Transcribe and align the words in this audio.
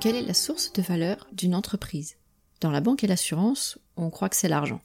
Quelle 0.00 0.16
est 0.16 0.22
la 0.22 0.34
source 0.34 0.72
de 0.72 0.82
valeur 0.82 1.28
d'une 1.32 1.54
entreprise? 1.54 2.16
Dans 2.60 2.70
la 2.70 2.80
banque 2.80 3.04
et 3.04 3.06
l'assurance, 3.06 3.78
on 3.96 4.10
croit 4.10 4.28
que 4.28 4.36
c'est 4.36 4.48
l'argent. 4.48 4.80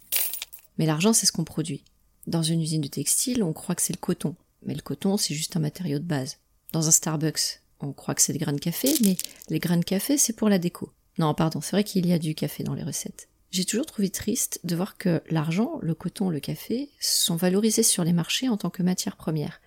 Mais 0.78 0.86
l'argent, 0.86 1.14
c'est 1.14 1.26
ce 1.26 1.32
qu'on 1.32 1.44
produit. 1.44 1.84
Dans 2.28 2.44
une 2.44 2.62
usine 2.62 2.82
de 2.82 2.88
textile, 2.88 3.42
on 3.44 3.54
croit 3.54 3.76
que 3.76 3.82
c'est 3.82 3.94
le 3.94 4.00
coton. 4.00 4.36
Mais 4.64 4.76
le 4.76 4.82
coton, 4.82 5.18
c'est 5.18 5.34
juste 5.34 5.56
un 5.56 5.60
matériau 5.60 6.00
de 6.00 6.04
base. 6.04 6.38
Dans 6.72 6.88
un 6.88 6.92
Starbucks, 6.92 7.62
on 7.80 7.94
croit 7.94 8.16
que 8.16 8.22
c'est 8.22 8.34
des 8.34 8.40
grains 8.40 8.54
de 8.54 8.60
café, 8.60 8.94
mais 9.02 9.18
les 9.50 9.60
grains 9.60 9.78
de 9.78 9.86
café, 9.86 10.18
c'est 10.18 10.34
pour 10.34 10.50
la 10.50 10.60
déco. 10.60 10.92
Non, 11.18 11.34
pardon, 11.34 11.62
c'est 11.62 11.72
vrai 11.72 11.84
qu'il 11.84 12.06
y 12.06 12.14
a 12.14 12.20
du 12.20 12.36
café 12.36 12.64
dans 12.64 12.74
les 12.74 12.84
recettes. 12.84 13.28
J'ai 13.50 13.66
toujours 13.66 13.86
trouvé 13.86 14.10
triste 14.10 14.60
de 14.66 14.76
voir 14.76 14.98
que 14.98 15.24
l'argent, 15.30 15.80
le 15.82 15.96
coton, 15.96 16.30
le 16.30 16.40
café 16.40 16.90
sont 17.00 17.38
valorisés 17.38 17.84
sur 17.84 18.04
les 18.04 18.14
marchés 18.14 18.50
en 18.50 18.58
tant 18.58 18.70
que 18.70 18.84
matière 18.84 19.16
première. 19.16 19.62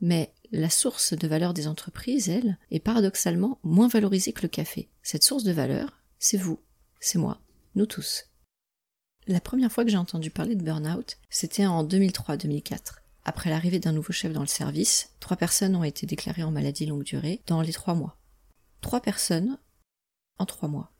Mais 0.00 0.32
la 0.52 0.70
source 0.70 1.12
de 1.12 1.28
valeur 1.28 1.54
des 1.54 1.68
entreprises, 1.68 2.28
elle, 2.28 2.58
est 2.70 2.80
paradoxalement 2.80 3.58
moins 3.62 3.88
valorisée 3.88 4.32
que 4.32 4.42
le 4.42 4.48
café. 4.48 4.88
Cette 5.02 5.24
source 5.24 5.44
de 5.44 5.52
valeur, 5.52 6.02
c'est 6.18 6.36
vous, 6.36 6.60
c'est 7.00 7.18
moi, 7.18 7.40
nous 7.74 7.86
tous. 7.86 8.24
La 9.26 9.40
première 9.40 9.70
fois 9.70 9.84
que 9.84 9.90
j'ai 9.90 9.98
entendu 9.98 10.30
parler 10.30 10.54
de 10.54 10.62
burn-out, 10.62 11.18
c'était 11.28 11.66
en 11.66 11.84
2003-2004. 11.84 13.00
Après 13.24 13.50
l'arrivée 13.50 13.78
d'un 13.78 13.92
nouveau 13.92 14.14
chef 14.14 14.32
dans 14.32 14.40
le 14.40 14.46
service, 14.46 15.10
trois 15.20 15.36
personnes 15.36 15.76
ont 15.76 15.84
été 15.84 16.06
déclarées 16.06 16.42
en 16.42 16.50
maladie 16.50 16.86
longue 16.86 17.04
durée 17.04 17.42
dans 17.46 17.60
les 17.60 17.74
trois 17.74 17.94
mois. 17.94 18.18
Trois 18.80 19.00
personnes 19.00 19.58
en 20.38 20.46
trois 20.46 20.68
mois. 20.68 20.94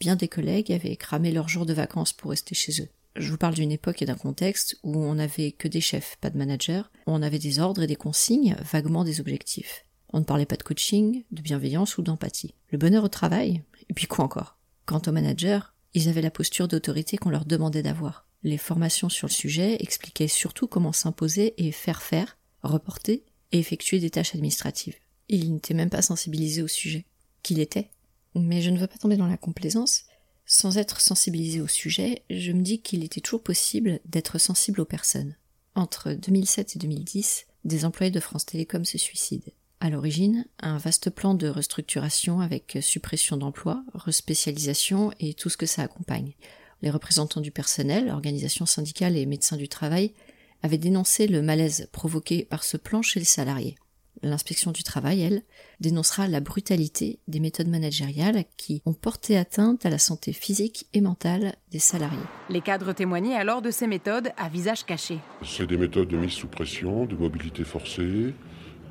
Bien 0.00 0.16
des 0.16 0.28
collègues 0.28 0.72
avaient 0.72 0.96
cramé 0.96 1.30
leurs 1.30 1.48
jours 1.48 1.66
de 1.66 1.74
vacances 1.74 2.14
pour 2.14 2.30
rester 2.30 2.54
chez 2.54 2.80
eux. 2.80 2.88
Je 3.18 3.30
vous 3.32 3.36
parle 3.36 3.54
d'une 3.54 3.72
époque 3.72 4.00
et 4.00 4.06
d'un 4.06 4.14
contexte 4.14 4.78
où 4.84 4.96
on 4.96 5.14
n'avait 5.16 5.50
que 5.50 5.66
des 5.66 5.80
chefs, 5.80 6.16
pas 6.20 6.30
de 6.30 6.38
managers, 6.38 6.82
où 7.06 7.10
on 7.12 7.22
avait 7.22 7.40
des 7.40 7.58
ordres 7.58 7.82
et 7.82 7.88
des 7.88 7.96
consignes, 7.96 8.56
vaguement 8.72 9.02
des 9.02 9.20
objectifs. 9.20 9.84
On 10.12 10.20
ne 10.20 10.24
parlait 10.24 10.46
pas 10.46 10.56
de 10.56 10.62
coaching, 10.62 11.24
de 11.32 11.42
bienveillance 11.42 11.98
ou 11.98 12.02
d'empathie. 12.02 12.54
Le 12.70 12.78
bonheur 12.78 13.02
au 13.02 13.08
travail, 13.08 13.62
et 13.90 13.94
puis 13.94 14.06
quoi 14.06 14.24
encore? 14.24 14.56
Quant 14.86 15.02
aux 15.06 15.12
managers, 15.12 15.58
ils 15.94 16.08
avaient 16.08 16.22
la 16.22 16.30
posture 16.30 16.68
d'autorité 16.68 17.16
qu'on 17.16 17.30
leur 17.30 17.44
demandait 17.44 17.82
d'avoir. 17.82 18.26
Les 18.44 18.56
formations 18.56 19.08
sur 19.08 19.26
le 19.26 19.32
sujet 19.32 19.76
expliquaient 19.80 20.28
surtout 20.28 20.68
comment 20.68 20.92
s'imposer 20.92 21.54
et 21.58 21.72
faire 21.72 22.02
faire, 22.02 22.38
reporter 22.62 23.24
et 23.50 23.58
effectuer 23.58 23.98
des 23.98 24.10
tâches 24.10 24.34
administratives. 24.34 24.96
Ils 25.28 25.52
n'étaient 25.52 25.74
même 25.74 25.90
pas 25.90 26.02
sensibilisés 26.02 26.62
au 26.62 26.68
sujet. 26.68 27.04
Qu'il 27.42 27.58
était. 27.58 27.90
Mais 28.34 28.62
je 28.62 28.70
ne 28.70 28.78
veux 28.78 28.86
pas 28.86 28.98
tomber 28.98 29.16
dans 29.16 29.26
la 29.26 29.36
complaisance. 29.36 30.04
Sans 30.50 30.78
être 30.78 31.02
sensibilisé 31.02 31.60
au 31.60 31.66
sujet, 31.66 32.22
je 32.30 32.52
me 32.52 32.62
dis 32.62 32.80
qu'il 32.80 33.04
était 33.04 33.20
toujours 33.20 33.42
possible 33.42 34.00
d'être 34.06 34.38
sensible 34.38 34.80
aux 34.80 34.86
personnes. 34.86 35.36
Entre 35.74 36.14
2007 36.14 36.74
et 36.74 36.78
2010, 36.78 37.46
des 37.66 37.84
employés 37.84 38.10
de 38.10 38.18
France 38.18 38.46
Télécom 38.46 38.86
se 38.86 38.96
suicident. 38.96 39.52
À 39.80 39.90
l'origine, 39.90 40.46
un 40.60 40.78
vaste 40.78 41.10
plan 41.10 41.34
de 41.34 41.48
restructuration 41.48 42.40
avec 42.40 42.78
suppression 42.80 43.36
d'emplois, 43.36 43.84
respécialisation 43.92 45.12
et 45.20 45.34
tout 45.34 45.50
ce 45.50 45.58
que 45.58 45.66
ça 45.66 45.82
accompagne. 45.82 46.32
Les 46.80 46.88
représentants 46.90 47.42
du 47.42 47.50
personnel, 47.50 48.08
organisations 48.08 48.66
syndicales 48.66 49.18
et 49.18 49.26
médecins 49.26 49.58
du 49.58 49.68
travail 49.68 50.14
avaient 50.62 50.78
dénoncé 50.78 51.26
le 51.26 51.42
malaise 51.42 51.90
provoqué 51.92 52.46
par 52.46 52.64
ce 52.64 52.78
plan 52.78 53.02
chez 53.02 53.20
les 53.20 53.26
salariés. 53.26 53.76
L'inspection 54.22 54.72
du 54.72 54.82
travail, 54.82 55.22
elle, 55.22 55.42
dénoncera 55.80 56.26
la 56.26 56.40
brutalité 56.40 57.20
des 57.28 57.40
méthodes 57.40 57.68
managériales 57.68 58.44
qui 58.56 58.82
ont 58.84 58.92
porté 58.92 59.36
atteinte 59.36 59.86
à 59.86 59.90
la 59.90 59.98
santé 59.98 60.32
physique 60.32 60.86
et 60.92 61.00
mentale 61.00 61.54
des 61.70 61.78
salariés. 61.78 62.18
Les 62.50 62.60
cadres 62.60 62.92
témoignaient 62.92 63.36
alors 63.36 63.62
de 63.62 63.70
ces 63.70 63.86
méthodes 63.86 64.30
à 64.36 64.48
visage 64.48 64.84
caché. 64.84 65.18
C'est 65.44 65.66
des 65.66 65.76
méthodes 65.76 66.08
de 66.08 66.16
mise 66.16 66.32
sous 66.32 66.48
pression, 66.48 67.06
de 67.06 67.14
mobilité 67.14 67.64
forcée, 67.64 68.34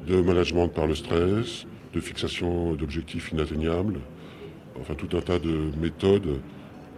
de 0.07 0.21
management 0.21 0.69
par 0.69 0.87
le 0.87 0.95
stress, 0.95 1.65
de 1.93 1.99
fixation 1.99 2.73
d'objectifs 2.75 3.31
inatteignables, 3.31 3.99
enfin 4.79 4.95
tout 4.95 5.15
un 5.17 5.21
tas 5.21 5.39
de 5.39 5.71
méthodes 5.77 6.39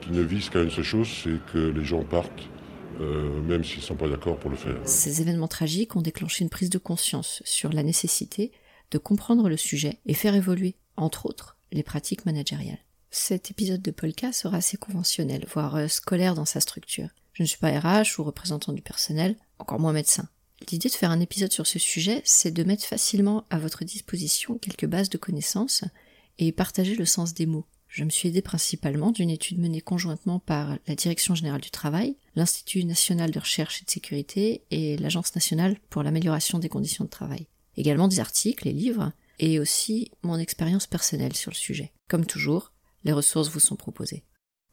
qui 0.01 0.11
ne 0.11 0.21
visent 0.21 0.49
qu'à 0.49 0.61
une 0.61 0.71
seule 0.71 0.83
chose, 0.83 1.09
c'est 1.23 1.39
que 1.51 1.57
les 1.57 1.83
gens 1.83 2.03
partent 2.03 2.49
euh, 2.99 3.41
même 3.41 3.63
s'ils 3.63 3.79
ne 3.79 3.83
sont 3.83 3.95
pas 3.95 4.09
d'accord 4.09 4.37
pour 4.37 4.49
le 4.49 4.57
faire. 4.57 4.77
Ces 4.83 5.21
événements 5.21 5.47
tragiques 5.47 5.95
ont 5.95 6.01
déclenché 6.01 6.43
une 6.43 6.49
prise 6.49 6.69
de 6.69 6.77
conscience 6.77 7.41
sur 7.45 7.71
la 7.71 7.83
nécessité 7.83 8.51
de 8.91 8.97
comprendre 8.97 9.49
le 9.49 9.57
sujet 9.57 9.99
et 10.05 10.13
faire 10.13 10.35
évoluer, 10.35 10.75
entre 10.97 11.25
autres, 11.25 11.57
les 11.71 11.83
pratiques 11.83 12.25
managériales. 12.25 12.79
Cet 13.11 13.51
épisode 13.51 13.81
de 13.81 13.91
Polka 13.91 14.31
sera 14.31 14.57
assez 14.57 14.77
conventionnel, 14.77 15.45
voire 15.51 15.75
euh, 15.75 15.87
scolaire 15.87 16.35
dans 16.35 16.45
sa 16.45 16.59
structure. 16.59 17.09
Je 17.33 17.43
ne 17.43 17.47
suis 17.47 17.57
pas 17.57 17.71
RH 17.71 18.19
ou 18.19 18.23
représentant 18.23 18.73
du 18.73 18.81
personnel, 18.81 19.35
encore 19.57 19.79
moins 19.79 19.93
médecin. 19.93 20.27
L'idée 20.71 20.89
de 20.89 20.93
faire 20.93 21.11
un 21.11 21.21
épisode 21.21 21.53
sur 21.53 21.65
ce 21.65 21.79
sujet, 21.79 22.21
c'est 22.25 22.51
de 22.51 22.63
mettre 22.63 22.85
facilement 22.85 23.45
à 23.49 23.57
votre 23.59 23.85
disposition 23.85 24.57
quelques 24.57 24.85
bases 24.85 25.09
de 25.09 25.17
connaissances 25.17 25.83
et 26.37 26.51
partager 26.51 26.95
le 26.95 27.05
sens 27.05 27.33
des 27.33 27.45
mots. 27.45 27.65
Je 27.89 28.03
me 28.03 28.11
suis 28.11 28.29
aidé 28.29 28.43
principalement 28.43 29.11
d'une 29.11 29.31
étude 29.31 29.59
menée 29.59 29.81
conjointement 29.81 30.37
par 30.37 30.77
la 30.87 30.95
Direction 30.95 31.33
générale 31.33 31.59
du 31.59 31.71
travail, 31.71 32.15
l'Institut 32.35 32.85
national 32.85 33.31
de 33.31 33.39
recherche 33.39 33.81
et 33.81 33.85
de 33.85 33.89
sécurité 33.89 34.63
et 34.69 34.95
l'Agence 34.97 35.33
nationale 35.33 35.77
pour 35.89 36.03
l'amélioration 36.03 36.59
des 36.59 36.69
conditions 36.69 37.03
de 37.03 37.09
travail. 37.09 37.47
Également 37.77 38.07
des 38.07 38.19
articles 38.19 38.67
et 38.67 38.73
livres, 38.73 39.11
et 39.39 39.59
aussi 39.59 40.11
mon 40.21 40.37
expérience 40.37 40.85
personnelle 40.85 41.35
sur 41.35 41.49
le 41.49 41.55
sujet. 41.55 41.91
Comme 42.07 42.27
toujours, 42.27 42.73
les 43.05 43.13
ressources 43.13 43.49
vous 43.49 43.59
sont 43.59 43.75
proposées. 43.75 44.23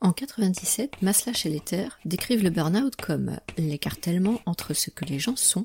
En 0.03 0.12
97, 0.12 1.00
Maslach 1.00 1.47
et 1.47 1.50
Letter 1.50 1.88
décrivent 2.04 2.43
le 2.43 2.50
burn-out 2.50 2.97
comme 2.97 3.38
l'écartèlement 3.56 4.41
entre 4.44 4.75
ce 4.75 4.91
que 4.91 5.06
les 5.06 5.19
gens 5.19 5.37
sont 5.37 5.65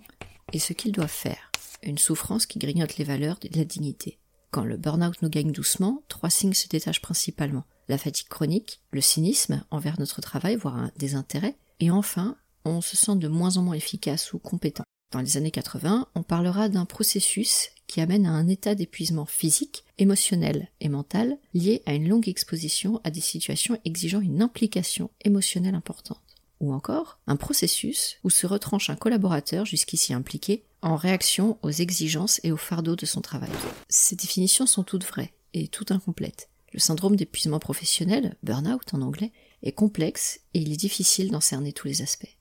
et 0.53 0.59
ce 0.59 0.71
qu'ils 0.71 0.93
doivent 0.93 1.09
faire, 1.09 1.51
une 1.83 1.97
souffrance 1.97 2.45
qui 2.45 2.59
grignote 2.59 2.97
les 2.97 3.03
valeurs 3.03 3.39
de 3.39 3.49
la 3.57 3.65
dignité. 3.65 4.20
Quand 4.51 4.65
le 4.65 4.75
burn-out 4.75 5.21
nous 5.21 5.29
gagne 5.29 5.53
doucement, 5.53 6.03
trois 6.09 6.29
signes 6.29 6.53
se 6.53 6.67
détachent 6.67 7.01
principalement. 7.01 7.63
La 7.87 7.97
fatigue 7.97 8.27
chronique, 8.27 8.81
le 8.91 8.99
cynisme 8.99 9.63
envers 9.71 9.97
notre 9.97 10.19
travail, 10.19 10.57
voire 10.57 10.75
un 10.75 10.91
désintérêt, 10.97 11.55
et 11.79 11.89
enfin, 11.89 12.35
on 12.65 12.81
se 12.81 12.97
sent 12.97 13.15
de 13.15 13.29
moins 13.29 13.55
en 13.55 13.61
moins 13.61 13.75
efficace 13.75 14.33
ou 14.33 14.39
compétent. 14.39 14.83
Dans 15.13 15.21
les 15.21 15.37
années 15.37 15.51
80, 15.51 16.07
on 16.15 16.23
parlera 16.23 16.67
d'un 16.67 16.85
processus 16.85 17.69
qui 17.87 18.01
amène 18.01 18.25
à 18.25 18.31
un 18.31 18.47
état 18.49 18.75
d'épuisement 18.75 19.25
physique, 19.25 19.85
émotionnel 19.97 20.69
et 20.81 20.89
mental 20.89 21.37
lié 21.53 21.81
à 21.85 21.93
une 21.93 22.09
longue 22.09 22.29
exposition 22.29 22.99
à 23.03 23.11
des 23.11 23.21
situations 23.21 23.77
exigeant 23.85 24.21
une 24.21 24.41
implication 24.41 25.09
émotionnelle 25.23 25.75
importante. 25.75 26.30
Ou 26.61 26.73
encore, 26.73 27.19
un 27.25 27.35
processus 27.35 28.17
où 28.23 28.29
se 28.29 28.45
retranche 28.45 28.91
un 28.91 28.95
collaborateur 28.95 29.65
jusqu'ici 29.65 30.13
impliqué 30.13 30.63
en 30.83 30.95
réaction 30.95 31.57
aux 31.63 31.71
exigences 31.71 32.39
et 32.43 32.51
aux 32.51 32.57
fardeaux 32.57 32.95
de 32.95 33.07
son 33.07 33.21
travail. 33.21 33.49
Ces 33.89 34.15
définitions 34.15 34.67
sont 34.67 34.83
toutes 34.83 35.03
vraies 35.03 35.33
et 35.55 35.67
toutes 35.67 35.91
incomplètes. 35.91 36.49
Le 36.71 36.79
syndrome 36.79 37.15
d'épuisement 37.15 37.57
professionnel, 37.57 38.37
burn-out 38.43 38.93
en 38.93 39.01
anglais, 39.01 39.31
est 39.63 39.71
complexe 39.71 40.39
et 40.53 40.59
il 40.59 40.71
est 40.71 40.77
difficile 40.77 41.31
d'en 41.31 41.41
cerner 41.41 41.73
tous 41.73 41.87
les 41.87 42.03
aspects. 42.03 42.37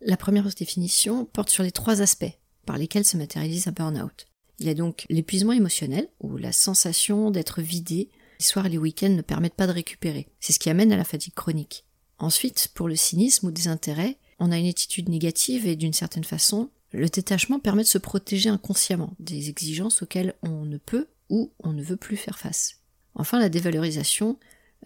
La 0.00 0.16
première 0.16 0.48
définition 0.48 1.24
porte 1.24 1.50
sur 1.50 1.64
les 1.64 1.72
trois 1.72 2.02
aspects 2.02 2.38
par 2.66 2.78
lesquels 2.78 3.04
se 3.04 3.16
matérialise 3.16 3.66
un 3.66 3.72
burn-out. 3.72 4.26
Il 4.60 4.66
y 4.66 4.70
a 4.70 4.74
donc 4.74 5.06
l'épuisement 5.10 5.52
émotionnel, 5.52 6.08
où 6.20 6.36
la 6.36 6.52
sensation 6.52 7.30
d'être 7.32 7.60
vidé, 7.60 8.10
les 8.38 8.46
soirs 8.46 8.66
et 8.66 8.70
les 8.70 8.78
week-ends 8.78 9.10
ne 9.10 9.22
permettent 9.22 9.54
pas 9.54 9.66
de 9.66 9.72
récupérer. 9.72 10.28
C'est 10.40 10.52
ce 10.52 10.58
qui 10.58 10.70
amène 10.70 10.92
à 10.92 10.96
la 10.96 11.04
fatigue 11.04 11.34
chronique. 11.34 11.85
Ensuite, 12.18 12.68
pour 12.74 12.88
le 12.88 12.96
cynisme 12.96 13.48
ou 13.48 13.50
des 13.50 13.68
intérêts, 13.68 14.18
on 14.38 14.52
a 14.52 14.58
une 14.58 14.68
attitude 14.68 15.08
négative 15.08 15.66
et 15.66 15.76
d'une 15.76 15.92
certaine 15.92 16.24
façon, 16.24 16.70
le 16.92 17.08
détachement 17.08 17.58
permet 17.58 17.82
de 17.82 17.88
se 17.88 17.98
protéger 17.98 18.48
inconsciemment 18.48 19.14
des 19.18 19.48
exigences 19.50 20.02
auxquelles 20.02 20.34
on 20.42 20.64
ne 20.64 20.78
peut 20.78 21.08
ou 21.28 21.52
on 21.62 21.72
ne 21.72 21.82
veut 21.82 21.96
plus 21.96 22.16
faire 22.16 22.38
face. 22.38 22.80
Enfin, 23.14 23.38
la 23.38 23.48
dévalorisation, 23.48 24.38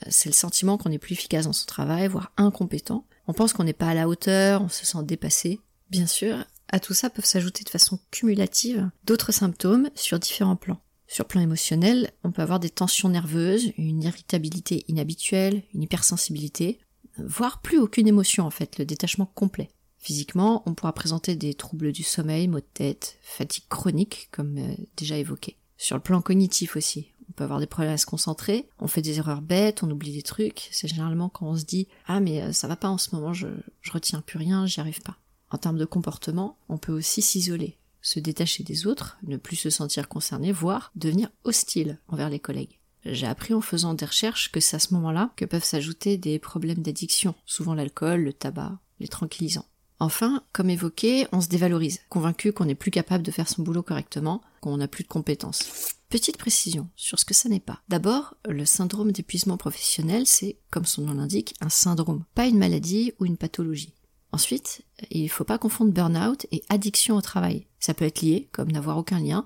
euh, 0.02 0.08
c'est 0.10 0.28
le 0.28 0.34
sentiment 0.34 0.78
qu'on 0.78 0.88
n'est 0.88 0.98
plus 0.98 1.12
efficace 1.12 1.44
dans 1.44 1.52
son 1.52 1.66
travail, 1.66 2.08
voire 2.08 2.32
incompétent. 2.36 3.06
On 3.26 3.32
pense 3.32 3.52
qu'on 3.52 3.64
n'est 3.64 3.72
pas 3.72 3.88
à 3.88 3.94
la 3.94 4.08
hauteur, 4.08 4.62
on 4.62 4.68
se 4.68 4.86
sent 4.86 5.02
dépassé. 5.02 5.60
Bien 5.90 6.06
sûr, 6.06 6.44
à 6.68 6.80
tout 6.80 6.94
ça 6.94 7.10
peuvent 7.10 7.24
s'ajouter 7.24 7.64
de 7.64 7.70
façon 7.70 7.98
cumulative 8.10 8.90
d'autres 9.04 9.32
symptômes 9.32 9.90
sur 9.94 10.18
différents 10.18 10.56
plans. 10.56 10.80
Sur 11.06 11.24
plan 11.24 11.40
émotionnel, 11.40 12.12
on 12.22 12.30
peut 12.30 12.42
avoir 12.42 12.60
des 12.60 12.70
tensions 12.70 13.08
nerveuses, 13.08 13.72
une 13.76 14.04
irritabilité 14.04 14.84
inhabituelle, 14.86 15.64
une 15.74 15.82
hypersensibilité, 15.82 16.78
voire 17.26 17.60
plus 17.60 17.78
aucune 17.78 18.08
émotion 18.08 18.44
en 18.44 18.50
fait, 18.50 18.78
le 18.78 18.84
détachement 18.84 19.26
complet. 19.26 19.70
Physiquement, 19.98 20.62
on 20.64 20.74
pourra 20.74 20.94
présenter 20.94 21.36
des 21.36 21.52
troubles 21.52 21.92
du 21.92 22.02
sommeil, 22.02 22.48
maux 22.48 22.60
de 22.60 22.64
tête, 22.72 23.18
fatigue 23.20 23.68
chronique, 23.68 24.28
comme 24.32 24.56
euh, 24.56 24.74
déjà 24.96 25.18
évoqué. 25.18 25.58
Sur 25.76 25.96
le 25.96 26.02
plan 26.02 26.22
cognitif 26.22 26.74
aussi, 26.74 27.12
on 27.28 27.32
peut 27.32 27.44
avoir 27.44 27.60
des 27.60 27.66
problèmes 27.66 27.92
à 27.92 27.98
se 27.98 28.06
concentrer, 28.06 28.68
on 28.78 28.86
fait 28.86 29.02
des 29.02 29.18
erreurs 29.18 29.42
bêtes, 29.42 29.82
on 29.82 29.90
oublie 29.90 30.12
des 30.12 30.22
trucs. 30.22 30.68
C'est 30.72 30.88
généralement 30.88 31.28
quand 31.28 31.46
on 31.46 31.56
se 31.56 31.64
dit 31.64 31.86
ah 32.06 32.20
mais 32.20 32.42
euh, 32.42 32.52
ça 32.52 32.66
va 32.66 32.76
pas 32.76 32.88
en 32.88 32.98
ce 32.98 33.14
moment, 33.14 33.34
je, 33.34 33.48
je 33.82 33.92
retiens 33.92 34.22
plus 34.22 34.38
rien, 34.38 34.64
j'y 34.64 34.80
arrive 34.80 35.02
pas. 35.02 35.18
En 35.50 35.58
termes 35.58 35.78
de 35.78 35.84
comportement, 35.84 36.58
on 36.68 36.78
peut 36.78 36.92
aussi 36.92 37.20
s'isoler, 37.20 37.76
se 38.00 38.20
détacher 38.20 38.64
des 38.64 38.86
autres, 38.86 39.18
ne 39.24 39.36
plus 39.36 39.56
se 39.56 39.68
sentir 39.68 40.08
concerné, 40.08 40.50
voire 40.50 40.92
devenir 40.94 41.28
hostile 41.44 41.98
envers 42.08 42.30
les 42.30 42.40
collègues. 42.40 42.79
J'ai 43.04 43.26
appris 43.26 43.54
en 43.54 43.60
faisant 43.60 43.94
des 43.94 44.06
recherches 44.06 44.52
que 44.52 44.60
c'est 44.60 44.76
à 44.76 44.80
ce 44.80 44.94
moment-là 44.94 45.32
que 45.36 45.44
peuvent 45.44 45.64
s'ajouter 45.64 46.18
des 46.18 46.38
problèmes 46.38 46.82
d'addiction, 46.82 47.34
souvent 47.46 47.74
l'alcool, 47.74 48.22
le 48.22 48.32
tabac, 48.32 48.78
les 48.98 49.08
tranquillisants. 49.08 49.66
Enfin, 49.98 50.42
comme 50.52 50.70
évoqué, 50.70 51.26
on 51.30 51.42
se 51.42 51.48
dévalorise, 51.48 52.00
convaincu 52.08 52.52
qu'on 52.52 52.64
n'est 52.64 52.74
plus 52.74 52.90
capable 52.90 53.22
de 53.22 53.30
faire 53.30 53.48
son 53.48 53.62
boulot 53.62 53.82
correctement, 53.82 54.40
qu'on 54.62 54.78
n'a 54.78 54.88
plus 54.88 55.04
de 55.04 55.08
compétences. 55.08 55.94
Petite 56.08 56.38
précision 56.38 56.88
sur 56.96 57.18
ce 57.18 57.24
que 57.24 57.34
ça 57.34 57.48
n'est 57.48 57.60
pas. 57.60 57.82
D'abord, 57.88 58.34
le 58.48 58.64
syndrome 58.64 59.12
d'épuisement 59.12 59.58
professionnel, 59.58 60.26
c'est, 60.26 60.56
comme 60.70 60.86
son 60.86 61.02
nom 61.02 61.14
l'indique, 61.14 61.54
un 61.60 61.68
syndrome, 61.68 62.24
pas 62.34 62.46
une 62.46 62.58
maladie 62.58 63.12
ou 63.20 63.26
une 63.26 63.36
pathologie. 63.36 63.94
Ensuite, 64.32 64.82
il 65.10 65.24
ne 65.24 65.28
faut 65.28 65.44
pas 65.44 65.58
confondre 65.58 65.92
burn-out 65.92 66.46
et 66.50 66.62
addiction 66.68 67.16
au 67.16 67.20
travail. 67.20 67.66
Ça 67.78 67.94
peut 67.94 68.06
être 68.06 68.22
lié, 68.22 68.48
comme 68.52 68.72
n'avoir 68.72 68.96
aucun 68.96 69.20
lien. 69.20 69.44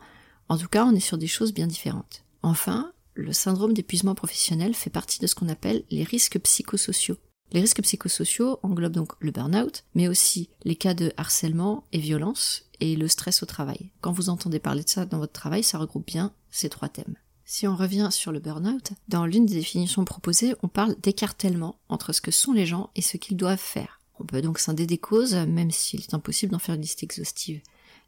En 0.49 0.57
tout 0.57 0.69
cas, 0.69 0.85
on 0.85 0.95
est 0.95 1.00
sur 1.00 1.19
des 1.19 1.27
choses 1.27 1.53
bien 1.53 1.67
différentes. 1.67 2.23
Enfin, 2.43 2.93
le 3.14 3.32
syndrome 3.32 3.72
d'épuisement 3.72 4.14
professionnel 4.14 4.75
fait 4.75 4.90
partie 4.90 5.20
de 5.20 5.26
ce 5.26 5.34
qu'on 5.34 5.49
appelle 5.49 5.84
les 5.90 6.02
risques 6.02 6.38
psychosociaux. 6.40 7.16
Les 7.52 7.61
risques 7.61 7.82
psychosociaux 7.82 8.58
englobent 8.62 8.94
donc 8.94 9.12
le 9.20 9.31
burn-out, 9.31 9.84
mais 9.94 10.08
aussi 10.08 10.50
les 10.64 10.76
cas 10.76 10.94
de 10.94 11.12
harcèlement 11.16 11.84
et 11.93 11.99
violence 11.99 12.64
et 12.81 12.96
le 12.96 13.06
stress 13.06 13.43
au 13.43 13.46
travail. 13.46 13.90
Quand 14.00 14.12
vous 14.12 14.28
entendez 14.28 14.58
parler 14.58 14.82
de 14.82 14.88
ça 14.88 15.06
dans 15.06 15.19
votre 15.19 15.32
travail, 15.32 15.62
ça 15.62 15.78
regroupe 15.78 16.06
bien 16.06 16.32
ces 16.50 16.69
trois 16.69 16.88
thèmes. 16.88 17.14
Si 17.44 17.69
on 17.69 17.76
revient 17.76 18.08
sur 18.11 18.32
le 18.32 18.40
burn-out, 18.40 18.93
dans 19.08 19.26
l'une 19.26 19.46
des 19.46 19.55
définitions 19.55 20.05
proposées, 20.05 20.55
on 20.62 20.69
parle 20.69 20.96
d'écartèlement 21.02 21.78
entre 21.88 22.12
ce 22.12 22.20
que 22.20 22.31
sont 22.31 22.52
les 22.52 22.66
gens 22.66 22.90
et 22.96 23.02
ce 23.02 23.19
qu'ils 23.19 23.37
doivent 23.37 23.58
faire. 23.58 24.00
On 24.19 24.25
peut 24.25 24.43
donc 24.43 24.58
scinder 24.58 24.87
des 24.87 24.99
causes, 24.99 25.34
même 25.34 25.70
s'il 25.70 26.00
est 26.00 26.14
impossible 26.14 26.52
d'en 26.52 26.58
faire 26.58 26.76
une 26.76 26.81
liste 26.81 27.02
exhaustive. 27.02 27.61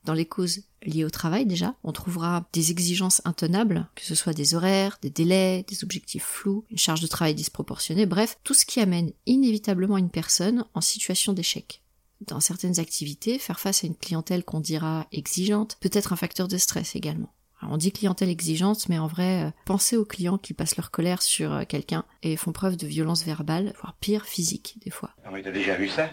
Dans 0.06 0.14
les 0.14 0.24
causes 0.24 0.60
liées 0.84 1.04
au 1.04 1.10
travail 1.10 1.46
déjà, 1.46 1.74
on 1.82 1.90
trouvera 1.90 2.48
des 2.52 2.70
exigences 2.70 3.20
intenables, 3.24 3.88
que 3.96 4.04
ce 4.04 4.14
soit 4.14 4.34
des 4.34 4.54
horaires, 4.54 4.98
des 5.02 5.10
délais, 5.10 5.64
des 5.66 5.82
objectifs 5.82 6.22
flous, 6.22 6.64
une 6.70 6.78
charge 6.78 7.00
de 7.00 7.08
travail 7.08 7.34
disproportionnée, 7.34 8.06
bref, 8.06 8.38
tout 8.44 8.54
ce 8.54 8.64
qui 8.64 8.78
amène 8.78 9.10
inévitablement 9.26 9.98
une 9.98 10.10
personne 10.10 10.64
en 10.74 10.80
situation 10.80 11.32
d'échec. 11.32 11.82
Dans 12.20 12.38
certaines 12.38 12.78
activités, 12.78 13.40
faire 13.40 13.58
face 13.58 13.82
à 13.82 13.88
une 13.88 13.96
clientèle 13.96 14.44
qu'on 14.44 14.60
dira 14.60 15.08
exigeante 15.10 15.76
peut 15.80 15.90
être 15.92 16.12
un 16.12 16.16
facteur 16.16 16.46
de 16.46 16.56
stress 16.56 16.94
également. 16.94 17.34
on 17.62 17.76
dit 17.76 17.90
clientèle 17.90 18.30
exigeante, 18.30 18.88
mais 18.88 19.00
en 19.00 19.08
vrai, 19.08 19.46
euh, 19.46 19.50
pensez 19.64 19.96
aux 19.96 20.04
clients 20.04 20.38
qui 20.38 20.54
passent 20.54 20.76
leur 20.76 20.92
colère 20.92 21.20
sur 21.20 21.52
euh, 21.52 21.64
quelqu'un 21.68 22.04
et 22.22 22.36
font 22.36 22.52
preuve 22.52 22.76
de 22.76 22.86
violence 22.86 23.24
verbale, 23.24 23.74
voire 23.80 23.96
pire, 23.98 24.24
physique, 24.24 24.78
des 24.84 24.90
fois. 24.90 25.10
Ah 25.24 25.30
t'as 25.42 25.50
déjà 25.50 25.74
vu 25.74 25.88
ça? 25.88 26.10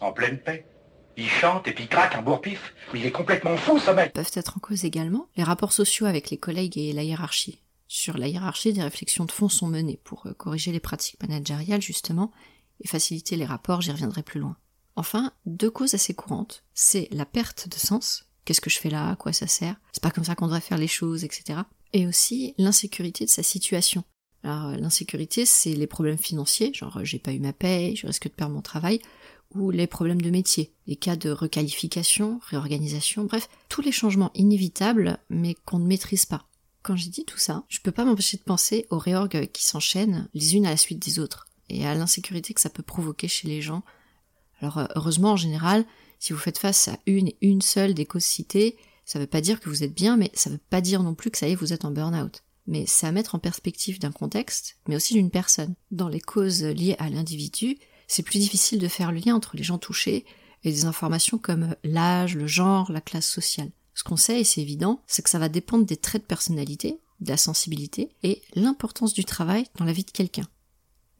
En 0.00 0.12
pleine 0.12 0.38
paix? 0.38 0.66
Il 1.16 1.28
chante 1.28 1.68
et 1.68 1.72
puis 1.72 1.86
craque 1.86 2.14
un 2.14 2.22
bourre-pif. 2.22 2.74
Il 2.94 3.04
est 3.04 3.12
complètement 3.12 3.56
fou, 3.56 3.78
ce 3.78 3.90
mec 3.90 4.12
Peuvent 4.12 4.30
être 4.34 4.56
en 4.56 4.60
cause 4.60 4.84
également 4.84 5.28
les 5.36 5.44
rapports 5.44 5.72
sociaux 5.72 6.06
avec 6.06 6.30
les 6.30 6.38
collègues 6.38 6.78
et 6.78 6.92
la 6.92 7.02
hiérarchie. 7.02 7.60
Sur 7.86 8.18
la 8.18 8.28
hiérarchie, 8.28 8.72
des 8.72 8.82
réflexions 8.82 9.24
de 9.24 9.32
fond 9.32 9.48
sont 9.48 9.68
menées 9.68 10.00
pour 10.02 10.26
euh, 10.26 10.32
corriger 10.32 10.72
les 10.72 10.80
pratiques 10.80 11.20
managériales, 11.22 11.82
justement, 11.82 12.32
et 12.80 12.88
faciliter 12.88 13.36
les 13.36 13.44
rapports, 13.44 13.82
j'y 13.82 13.92
reviendrai 13.92 14.22
plus 14.22 14.40
loin. 14.40 14.56
Enfin, 14.96 15.32
deux 15.46 15.70
causes 15.70 15.94
assez 15.94 16.14
courantes. 16.14 16.64
C'est 16.74 17.08
la 17.10 17.26
perte 17.26 17.68
de 17.68 17.76
sens. 17.76 18.26
Qu'est-ce 18.44 18.60
que 18.60 18.70
je 18.70 18.78
fais 18.78 18.90
là? 18.90 19.10
À 19.10 19.16
quoi 19.16 19.32
ça 19.32 19.46
sert? 19.46 19.76
C'est 19.92 20.02
pas 20.02 20.10
comme 20.10 20.24
ça 20.24 20.34
qu'on 20.34 20.46
devrait 20.46 20.60
faire 20.60 20.78
les 20.78 20.88
choses, 20.88 21.24
etc. 21.24 21.60
Et 21.92 22.06
aussi 22.06 22.54
l'insécurité 22.58 23.24
de 23.24 23.30
sa 23.30 23.42
situation. 23.42 24.04
Alors, 24.42 24.66
euh, 24.66 24.76
l'insécurité, 24.76 25.46
c'est 25.46 25.74
les 25.74 25.86
problèmes 25.86 26.18
financiers, 26.18 26.72
genre 26.74 27.00
j'ai 27.04 27.18
pas 27.18 27.32
eu 27.32 27.40
ma 27.40 27.52
paye, 27.52 27.96
je 27.96 28.06
risque 28.06 28.24
de 28.24 28.34
perdre 28.34 28.54
mon 28.54 28.60
travail, 28.60 29.00
ou 29.54 29.70
les 29.70 29.86
problèmes 29.86 30.22
de 30.22 30.30
métier, 30.30 30.72
les 30.86 30.96
cas 30.96 31.16
de 31.16 31.30
requalification, 31.30 32.40
réorganisation, 32.48 33.24
bref, 33.24 33.48
tous 33.68 33.82
les 33.82 33.92
changements 33.92 34.32
inévitables 34.34 35.18
mais 35.30 35.54
qu'on 35.64 35.78
ne 35.78 35.86
maîtrise 35.86 36.26
pas. 36.26 36.46
Quand 36.82 36.96
j'ai 36.96 37.10
dit 37.10 37.24
tout 37.24 37.38
ça, 37.38 37.64
je 37.68 37.80
peux 37.80 37.92
pas 37.92 38.04
m'empêcher 38.04 38.36
de 38.36 38.42
penser 38.42 38.86
aux 38.90 38.98
réorgues 38.98 39.46
qui 39.52 39.64
s'enchaînent 39.64 40.28
les 40.34 40.56
unes 40.56 40.66
à 40.66 40.70
la 40.70 40.76
suite 40.76 41.04
des 41.04 41.18
autres 41.18 41.46
et 41.70 41.86
à 41.86 41.94
l'insécurité 41.94 42.52
que 42.52 42.60
ça 42.60 42.70
peut 42.70 42.82
provoquer 42.82 43.28
chez 43.28 43.48
les 43.48 43.62
gens. 43.62 43.82
Alors 44.60 44.78
euh, 44.78 44.86
heureusement 44.96 45.32
en 45.32 45.36
général, 45.36 45.84
si 46.18 46.32
vous 46.32 46.38
faites 46.38 46.58
face 46.58 46.88
à 46.88 46.98
une 47.06 47.28
et 47.28 47.36
une 47.40 47.62
seule 47.62 47.94
des 47.94 48.06
causes 48.06 48.24
citées, 48.24 48.76
ça 49.04 49.18
veut 49.18 49.26
pas 49.26 49.40
dire 49.40 49.60
que 49.60 49.68
vous 49.68 49.82
êtes 49.82 49.94
bien, 49.94 50.16
mais 50.16 50.30
ça 50.34 50.50
veut 50.50 50.60
pas 50.70 50.80
dire 50.80 51.02
non 51.02 51.14
plus 51.14 51.30
que 51.30 51.38
ça 51.38 51.48
y 51.48 51.52
est, 51.52 51.56
vous 51.56 51.72
êtes 51.72 51.84
en 51.84 51.90
burn-out. 51.90 52.42
Mais 52.66 52.84
c'est 52.86 53.06
à 53.06 53.12
mettre 53.12 53.34
en 53.34 53.38
perspective 53.38 53.98
d'un 53.98 54.12
contexte, 54.12 54.78
mais 54.88 54.96
aussi 54.96 55.14
d'une 55.14 55.30
personne. 55.30 55.74
Dans 55.90 56.08
les 56.08 56.20
causes 56.20 56.64
liées 56.64 56.96
à 56.98 57.10
l'individu, 57.10 57.78
c'est 58.06 58.22
plus 58.22 58.38
difficile 58.38 58.78
de 58.78 58.88
faire 58.88 59.12
le 59.12 59.18
lien 59.18 59.34
entre 59.34 59.56
les 59.56 59.62
gens 59.62 59.78
touchés 59.78 60.24
et 60.64 60.70
des 60.70 60.84
informations 60.84 61.38
comme 61.38 61.76
l'âge, 61.84 62.36
le 62.36 62.46
genre, 62.46 62.90
la 62.90 63.00
classe 63.00 63.28
sociale. 63.28 63.70
Ce 63.94 64.02
qu'on 64.02 64.16
sait, 64.16 64.40
et 64.40 64.44
c'est 64.44 64.60
évident, 64.60 65.02
c'est 65.06 65.22
que 65.22 65.30
ça 65.30 65.38
va 65.38 65.48
dépendre 65.48 65.84
des 65.84 65.96
traits 65.96 66.22
de 66.22 66.26
personnalité, 66.26 67.00
de 67.20 67.30
la 67.30 67.36
sensibilité 67.36 68.10
et 68.22 68.42
l'importance 68.54 69.14
du 69.14 69.24
travail 69.24 69.66
dans 69.76 69.84
la 69.84 69.92
vie 69.92 70.04
de 70.04 70.10
quelqu'un. 70.10 70.48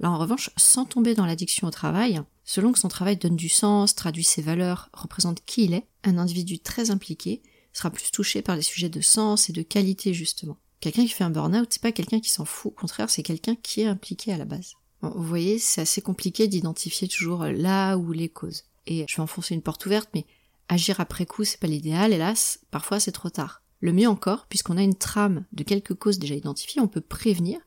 Là, 0.00 0.10
en 0.10 0.18
revanche, 0.18 0.50
sans 0.56 0.84
tomber 0.84 1.14
dans 1.14 1.26
l'addiction 1.26 1.68
au 1.68 1.70
travail, 1.70 2.20
selon 2.42 2.72
que 2.72 2.80
son 2.80 2.88
travail 2.88 3.16
donne 3.16 3.36
du 3.36 3.48
sens, 3.48 3.94
traduit 3.94 4.24
ses 4.24 4.42
valeurs, 4.42 4.90
représente 4.92 5.44
qui 5.44 5.64
il 5.64 5.74
est, 5.74 5.86
un 6.02 6.18
individu 6.18 6.58
très 6.58 6.90
impliqué 6.90 7.42
sera 7.72 7.90
plus 7.90 8.10
touché 8.10 8.42
par 8.42 8.56
les 8.56 8.62
sujets 8.62 8.88
de 8.88 9.00
sens 9.00 9.48
et 9.48 9.52
de 9.52 9.62
qualité, 9.62 10.14
justement. 10.14 10.58
Quelqu'un 10.80 11.02
qui 11.02 11.08
fait 11.08 11.24
un 11.24 11.30
burn-out, 11.30 11.68
c'est 11.70 11.82
pas 11.82 11.92
quelqu'un 11.92 12.20
qui 12.20 12.30
s'en 12.30 12.44
fout, 12.44 12.72
au 12.72 12.74
contraire, 12.74 13.10
c'est 13.10 13.22
quelqu'un 13.22 13.56
qui 13.56 13.80
est 13.80 13.86
impliqué 13.86 14.32
à 14.32 14.36
la 14.36 14.44
base 14.44 14.74
vous 15.14 15.22
voyez, 15.22 15.58
c'est 15.58 15.80
assez 15.80 16.00
compliqué 16.00 16.48
d'identifier 16.48 17.08
toujours 17.08 17.44
là 17.44 17.96
où 17.96 18.12
les 18.12 18.28
causes. 18.28 18.64
Et 18.86 19.04
je 19.08 19.16
vais 19.16 19.22
enfoncer 19.22 19.54
une 19.54 19.62
porte 19.62 19.86
ouverte, 19.86 20.10
mais 20.14 20.26
agir 20.68 21.00
après 21.00 21.26
coup, 21.26 21.44
c'est 21.44 21.60
pas 21.60 21.66
l'idéal, 21.66 22.12
hélas, 22.12 22.60
parfois 22.70 23.00
c'est 23.00 23.12
trop 23.12 23.30
tard. 23.30 23.62
Le 23.80 23.92
mieux 23.92 24.08
encore, 24.08 24.46
puisqu'on 24.46 24.76
a 24.76 24.82
une 24.82 24.94
trame 24.94 25.44
de 25.52 25.62
quelques 25.62 25.94
causes 25.94 26.18
déjà 26.18 26.34
identifiées, 26.34 26.80
on 26.80 26.88
peut 26.88 27.00
prévenir, 27.00 27.60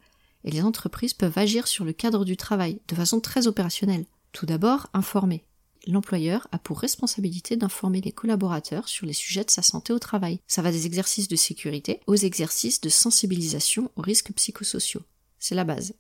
et 0.43 0.51
les 0.51 0.63
entreprises 0.63 1.13
peuvent 1.13 1.37
agir 1.37 1.67
sur 1.67 1.85
le 1.85 1.93
cadre 1.93 2.25
du 2.25 2.37
travail, 2.37 2.79
de 2.87 2.95
façon 2.95 3.19
très 3.19 3.47
opérationnelle. 3.47 4.05
Tout 4.31 4.45
d'abord, 4.45 4.87
informer. 4.93 5.43
L'employeur 5.87 6.47
a 6.51 6.59
pour 6.59 6.79
responsabilité 6.79 7.55
d'informer 7.55 8.01
les 8.01 8.11
collaborateurs 8.11 8.89
sur 8.89 9.05
les 9.05 9.13
sujets 9.13 9.45
de 9.45 9.51
sa 9.51 9.61
santé 9.61 9.93
au 9.93 9.99
travail. 9.99 10.41
Ça 10.47 10.61
va 10.61 10.71
des 10.71 10.85
exercices 10.85 11.29
de 11.29 11.35
sécurité 11.35 12.01
aux 12.07 12.15
exercices 12.15 12.81
de 12.81 12.89
sensibilisation 12.89 13.89
aux 13.95 14.01
risques 14.01 14.33
psychosociaux. 14.33 15.03
C'est 15.39 15.55
la 15.55 15.63
base. 15.63 15.93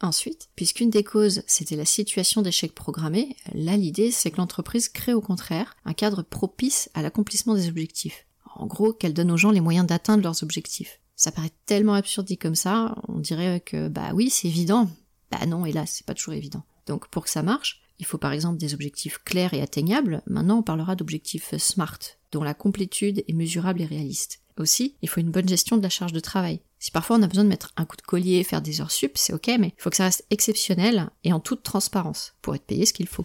Ensuite, 0.00 0.48
puisqu'une 0.54 0.90
des 0.90 1.02
causes 1.02 1.42
c'était 1.46 1.74
la 1.74 1.84
situation 1.84 2.40
d'échec 2.40 2.72
programmé, 2.72 3.36
là 3.52 3.76
l'idée 3.76 4.12
c'est 4.12 4.30
que 4.30 4.36
l'entreprise 4.36 4.88
crée 4.88 5.12
au 5.12 5.20
contraire 5.20 5.76
un 5.84 5.92
cadre 5.92 6.22
propice 6.22 6.88
à 6.94 7.02
l'accomplissement 7.02 7.54
des 7.54 7.68
objectifs. 7.68 8.24
En 8.54 8.66
gros, 8.66 8.92
qu'elle 8.92 9.14
donne 9.14 9.30
aux 9.30 9.36
gens 9.36 9.50
les 9.50 9.60
moyens 9.60 9.86
d'atteindre 9.86 10.22
leurs 10.22 10.42
objectifs. 10.42 11.00
Ça 11.16 11.32
paraît 11.32 11.52
tellement 11.66 11.94
absurde 11.94 12.28
comme 12.38 12.54
ça, 12.54 12.94
on 13.08 13.18
dirait 13.18 13.60
que 13.60 13.88
bah 13.88 14.12
oui 14.14 14.30
c'est 14.30 14.48
évident. 14.48 14.88
Bah 15.32 15.44
non, 15.46 15.66
hélas, 15.66 15.90
c'est 15.90 16.06
pas 16.06 16.14
toujours 16.14 16.34
évident. 16.34 16.64
Donc 16.86 17.08
pour 17.08 17.24
que 17.24 17.30
ça 17.30 17.42
marche, 17.42 17.82
il 17.98 18.06
faut 18.06 18.18
par 18.18 18.32
exemple 18.32 18.58
des 18.58 18.74
objectifs 18.74 19.18
clairs 19.24 19.52
et 19.52 19.62
atteignables. 19.62 20.22
Maintenant 20.26 20.58
on 20.58 20.62
parlera 20.62 20.94
d'objectifs 20.94 21.56
SMART, 21.56 21.98
dont 22.30 22.44
la 22.44 22.54
complétude 22.54 23.24
est 23.26 23.32
mesurable 23.32 23.82
et 23.82 23.86
réaliste. 23.86 24.40
Aussi, 24.58 24.96
il 25.02 25.08
faut 25.08 25.20
une 25.20 25.30
bonne 25.30 25.48
gestion 25.48 25.76
de 25.76 25.82
la 25.82 25.88
charge 25.88 26.12
de 26.12 26.20
travail. 26.20 26.60
Si 26.78 26.90
parfois 26.90 27.16
on 27.16 27.22
a 27.22 27.26
besoin 27.26 27.44
de 27.44 27.48
mettre 27.48 27.72
un 27.76 27.84
coup 27.84 27.96
de 27.96 28.02
collier, 28.02 28.44
faire 28.44 28.62
des 28.62 28.80
heures 28.80 28.90
sup, 28.90 29.12
c'est 29.16 29.32
ok, 29.32 29.50
mais 29.58 29.74
il 29.76 29.82
faut 29.82 29.90
que 29.90 29.96
ça 29.96 30.04
reste 30.04 30.24
exceptionnel 30.30 31.10
et 31.24 31.32
en 31.32 31.40
toute 31.40 31.62
transparence 31.62 32.34
pour 32.40 32.54
être 32.54 32.64
payé 32.64 32.86
ce 32.86 32.92
qu'il 32.92 33.08
faut. 33.08 33.24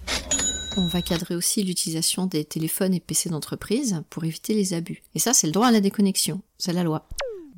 On 0.76 0.88
va 0.88 1.04
cadrer 1.04 1.36
aussi 1.36 1.64
l'utilisation 1.64 2.26
des 2.26 2.46
téléphones 2.46 2.96
et 2.96 3.00
PC 3.00 3.30
d'entreprise 3.30 4.02
pour 4.10 4.24
éviter 4.24 4.56
les 4.56 4.74
abus. 4.74 5.04
Et 5.14 5.20
ça, 5.20 5.34
c'est 5.34 5.46
le 5.46 5.54
droit 5.54 5.68
à 5.68 5.72
la 5.72 5.82
déconnexion. 5.82 6.42
C'est 6.58 6.74
la 6.74 6.84
loi. 6.84 7.08